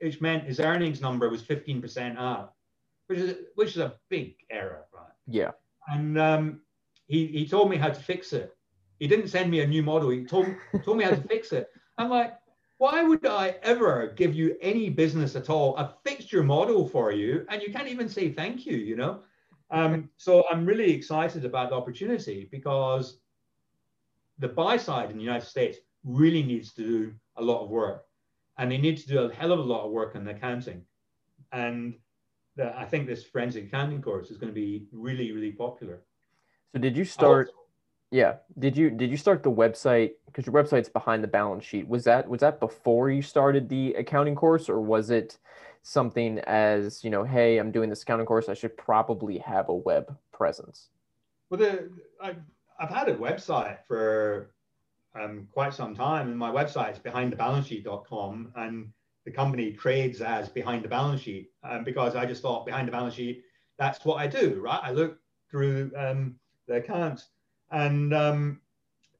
[0.01, 2.57] which meant his earnings number was 15% up,
[3.05, 5.05] which is, which is a big error, right?
[5.27, 5.51] Yeah.
[5.87, 6.61] And um,
[7.05, 8.57] he, he told me how to fix it.
[9.03, 10.11] He didn't send me a new model.
[10.11, 10.47] He told,
[10.85, 11.69] told me how to fix it.
[11.97, 12.35] I'm like,
[12.77, 15.75] why would I ever give you any business at all?
[15.75, 19.19] I've fixed your model for you and you can't even say thank you, you know?
[19.71, 23.17] Um, so I'm really excited about the opportunity because
[24.39, 28.05] the buy side in the United States really needs to do a lot of work
[28.57, 30.81] and they need to do a hell of a lot of work in accounting.
[31.51, 31.95] And
[32.55, 36.03] the, I think this forensic accounting course is going to be really, really popular.
[36.71, 37.49] So did you start?
[38.13, 38.35] Yeah.
[38.59, 41.87] Did you did you start the website because your website's behind the balance sheet?
[41.87, 45.39] Was that was that before you started the accounting course, or was it
[45.81, 49.73] something as you know, hey, I'm doing this accounting course, I should probably have a
[49.73, 50.89] web presence?
[51.49, 51.89] Well, the,
[52.21, 52.35] I,
[52.79, 54.53] I've had a website for
[55.19, 58.89] um, quite some time, and my website is behindthebalancesheet.com, and
[59.25, 62.91] the company trades as behind the balance sheet um, because I just thought behind the
[62.91, 63.43] balance sheet,
[63.79, 64.81] that's what I do, right?
[64.83, 65.17] I look
[65.49, 66.35] through um,
[66.67, 67.29] the accounts
[67.73, 68.61] and um,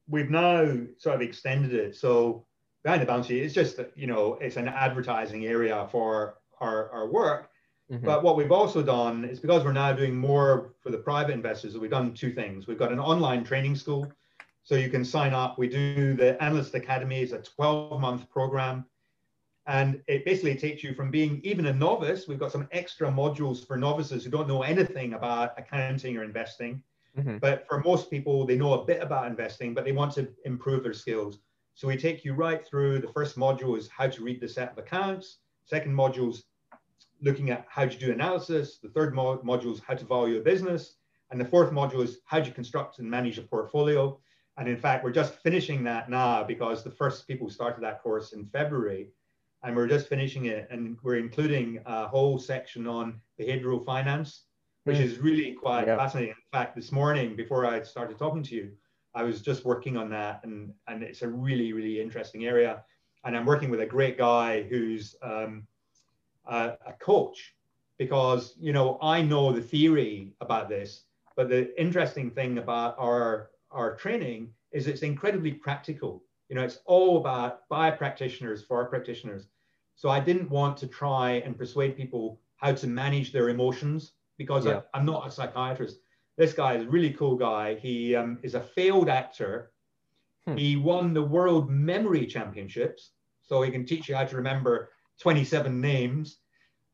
[0.08, 0.64] we've now
[0.96, 1.96] sort of extended it.
[1.96, 2.46] So
[2.84, 7.08] behind the balance sheet, it's just, you know, it's an advertising area for our, our
[7.08, 7.50] work.
[7.90, 8.06] Mm-hmm.
[8.06, 11.76] But what we've also done is because we're now doing more for the private investors,
[11.76, 12.66] we've done two things.
[12.66, 14.10] We've got an online training school.
[14.62, 15.58] So you can sign up.
[15.58, 18.86] We do the Analyst Academy, it's a 12 month program.
[19.66, 22.28] And it basically takes you from being even a novice.
[22.28, 26.82] We've got some extra modules for novices who don't know anything about accounting or investing
[27.18, 27.38] Mm-hmm.
[27.38, 30.82] But for most people, they know a bit about investing, but they want to improve
[30.82, 31.38] their skills.
[31.74, 33.00] So we take you right through.
[33.00, 35.38] The first module is how to read the set of accounts.
[35.64, 36.44] Second module is
[37.20, 38.78] looking at how to do analysis.
[38.78, 40.96] The third mo- module is how to value a business.
[41.30, 44.18] And the fourth module is how to construct and manage a portfolio.
[44.56, 48.32] And in fact, we're just finishing that now because the first people started that course
[48.32, 49.08] in February.
[49.62, 50.68] And we're just finishing it.
[50.70, 54.42] And we're including a whole section on behavioral finance
[54.84, 55.96] which is really quite yeah.
[55.96, 56.30] fascinating.
[56.30, 58.72] In fact, this morning before I started talking to you,
[59.14, 62.84] I was just working on that, and and it's a really really interesting area.
[63.24, 65.66] And I'm working with a great guy who's um,
[66.46, 67.54] a, a coach,
[67.98, 71.04] because you know I know the theory about this,
[71.36, 76.22] but the interesting thing about our our training is it's incredibly practical.
[76.48, 79.46] You know, it's all about by practitioners for practitioners.
[79.96, 84.66] So I didn't want to try and persuade people how to manage their emotions because
[84.66, 84.80] yeah.
[84.92, 85.98] I, am not a psychiatrist.
[86.36, 87.74] This guy is a really cool guy.
[87.76, 89.70] He um, is a failed actor.
[90.46, 90.56] Hmm.
[90.56, 93.12] He won the World Memory Championships,
[93.42, 96.38] so he can teach you how to remember 27 names.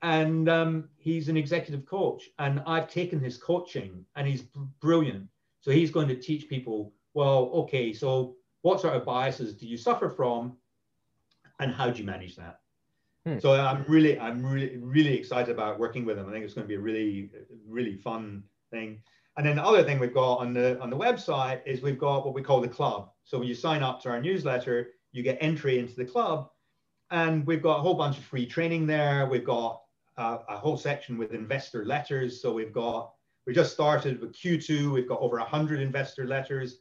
[0.03, 4.43] And um, he's an executive coach, and I've taken his coaching, and he's
[4.81, 5.29] brilliant.
[5.61, 6.93] So he's going to teach people.
[7.13, 10.57] Well, okay, so what sort of biases do you suffer from,
[11.59, 12.61] and how do you manage that?
[13.27, 13.39] Hmm.
[13.39, 16.29] So I'm really, I'm really, really excited about working with them.
[16.29, 17.31] I think it's going to be a really,
[17.69, 19.03] really fun thing.
[19.37, 22.25] And then the other thing we've got on the on the website is we've got
[22.25, 23.11] what we call the club.
[23.25, 26.51] So when you sign up to our newsletter, you get entry into the club,
[27.11, 29.27] and we've got a whole bunch of free training there.
[29.27, 29.83] We've got
[30.17, 32.43] uh, a whole section with investor letters.
[32.43, 33.13] So we've got
[33.47, 34.93] we just started with Q2.
[34.93, 36.79] We've got over 100 investor letters,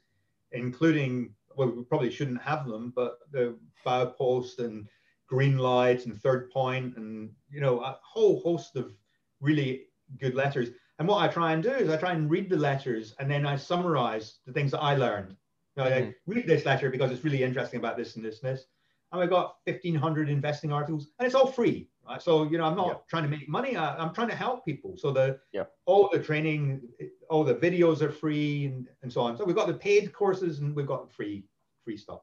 [0.51, 3.55] including well, we probably shouldn't have them, but the
[3.85, 4.88] Baupost and
[5.31, 8.93] Greenlight and Third Point and you know a whole host of
[9.41, 9.85] really
[10.19, 13.15] good letters and what i try and do is i try and read the letters
[13.19, 15.35] and then i summarize the things that i learned
[15.77, 16.10] you know, mm-hmm.
[16.10, 18.65] I read this letter because it's really interesting about this and this and this
[19.11, 22.76] and i've got 1500 investing articles and it's all free right so you know i'm
[22.76, 22.93] not yeah.
[23.07, 25.65] trying to make money I, am trying to help people so the yeah.
[25.85, 26.81] all the training
[27.30, 30.60] all the videos are free and, and so on so we've got the paid courses
[30.60, 31.45] and we've got free
[31.85, 32.22] free stuff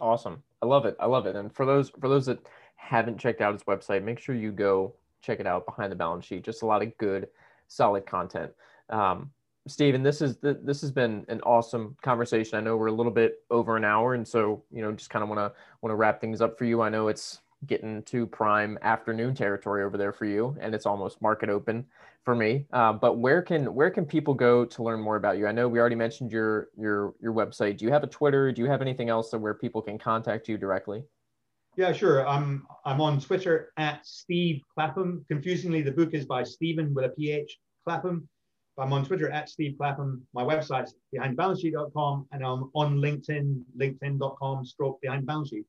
[0.00, 0.42] Awesome.
[0.64, 0.96] I love it.
[0.98, 1.36] I love it.
[1.36, 2.38] And for those for those that
[2.76, 6.24] haven't checked out his website, make sure you go check it out behind the balance
[6.24, 6.42] sheet.
[6.42, 7.28] Just a lot of good,
[7.68, 8.50] solid content.
[8.88, 9.30] Um,
[9.66, 12.56] Stephen, this is this has been an awesome conversation.
[12.56, 15.22] I know we're a little bit over an hour, and so you know, just kind
[15.22, 16.80] of want to want to wrap things up for you.
[16.80, 21.20] I know it's getting to prime afternoon territory over there for you, and it's almost
[21.22, 21.86] market open
[22.24, 22.66] for me.
[22.72, 25.46] Uh, but where can where can people go to learn more about you?
[25.46, 27.78] I know we already mentioned your your your website.
[27.78, 28.52] Do you have a Twitter?
[28.52, 31.04] Do you have anything else where people can contact you directly?
[31.76, 32.26] Yeah, sure.
[32.26, 35.24] I'm I'm on Twitter at Steve Clapham.
[35.28, 38.28] Confusingly, the book is by Stephen with a PH Clapham.
[38.78, 40.26] I'm on Twitter at Steve Clapham.
[40.34, 45.64] My website's behindbalancesheet.com and I'm on LinkedIn, linkedin.com stroke behind balance sheet.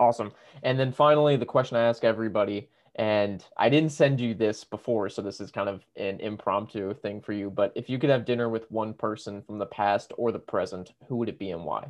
[0.00, 0.32] Awesome.
[0.62, 5.10] And then finally, the question I ask everybody, and I didn't send you this before,
[5.10, 7.50] so this is kind of an impromptu thing for you.
[7.50, 10.94] But if you could have dinner with one person from the past or the present,
[11.06, 11.86] who would it be and why?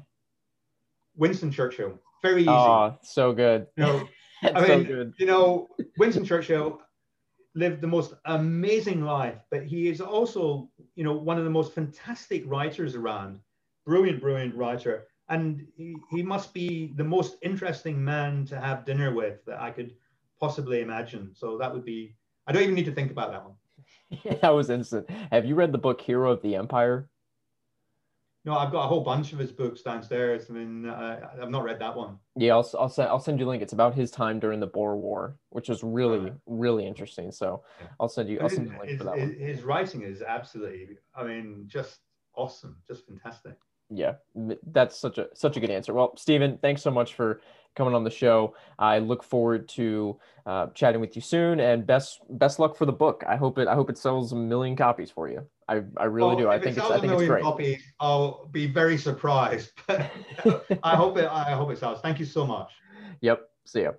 [1.16, 1.98] Winston Churchill.
[2.20, 2.50] Very easy.
[2.50, 3.68] Oh, so good.
[3.76, 4.08] You know,
[4.42, 5.14] I so mean, good.
[5.18, 6.80] you know, Winston Churchill
[7.54, 11.74] lived the most amazing life, but he is also, you know, one of the most
[11.74, 13.38] fantastic writers around.
[13.86, 15.06] Brilliant, brilliant writer.
[15.30, 19.70] And he, he must be the most interesting man to have dinner with that I
[19.70, 19.94] could
[20.40, 21.30] possibly imagine.
[21.34, 22.16] So that would be,
[22.46, 24.38] I don't even need to think about that one.
[24.42, 25.08] that was instant.
[25.30, 27.08] Have you read the book Hero of the Empire?
[28.44, 30.46] No, I've got a whole bunch of his books downstairs.
[30.48, 32.16] I mean, uh, I've not read that one.
[32.36, 33.62] Yeah, I'll, I'll send I'll send you a link.
[33.62, 37.30] It's about his time during the Boer War, which is really really interesting.
[37.32, 37.62] So.
[38.00, 39.38] I'll send you I'll send you a link his- for that his- one.
[39.38, 41.98] his writing is absolutely, I mean, just
[42.34, 43.56] awesome, just fantastic.
[43.90, 44.14] Yeah,
[44.68, 45.92] that's such a such a good answer.
[45.92, 47.40] Well, Stephen, thanks so much for
[47.74, 48.54] coming on the show.
[48.78, 52.92] I look forward to uh, chatting with you soon, and best best luck for the
[52.92, 53.24] book.
[53.26, 55.46] I hope it I hope it sells a million copies for you.
[55.68, 56.48] I, I really Well, do.
[56.48, 57.42] I if it think it's I think it's million great.
[57.42, 59.72] Copies, I'll be very surprised.
[59.88, 61.28] I hope it.
[61.30, 62.00] I hope it sells.
[62.00, 62.70] Thank you so much.
[63.20, 63.48] Yep.
[63.64, 63.92] See ya.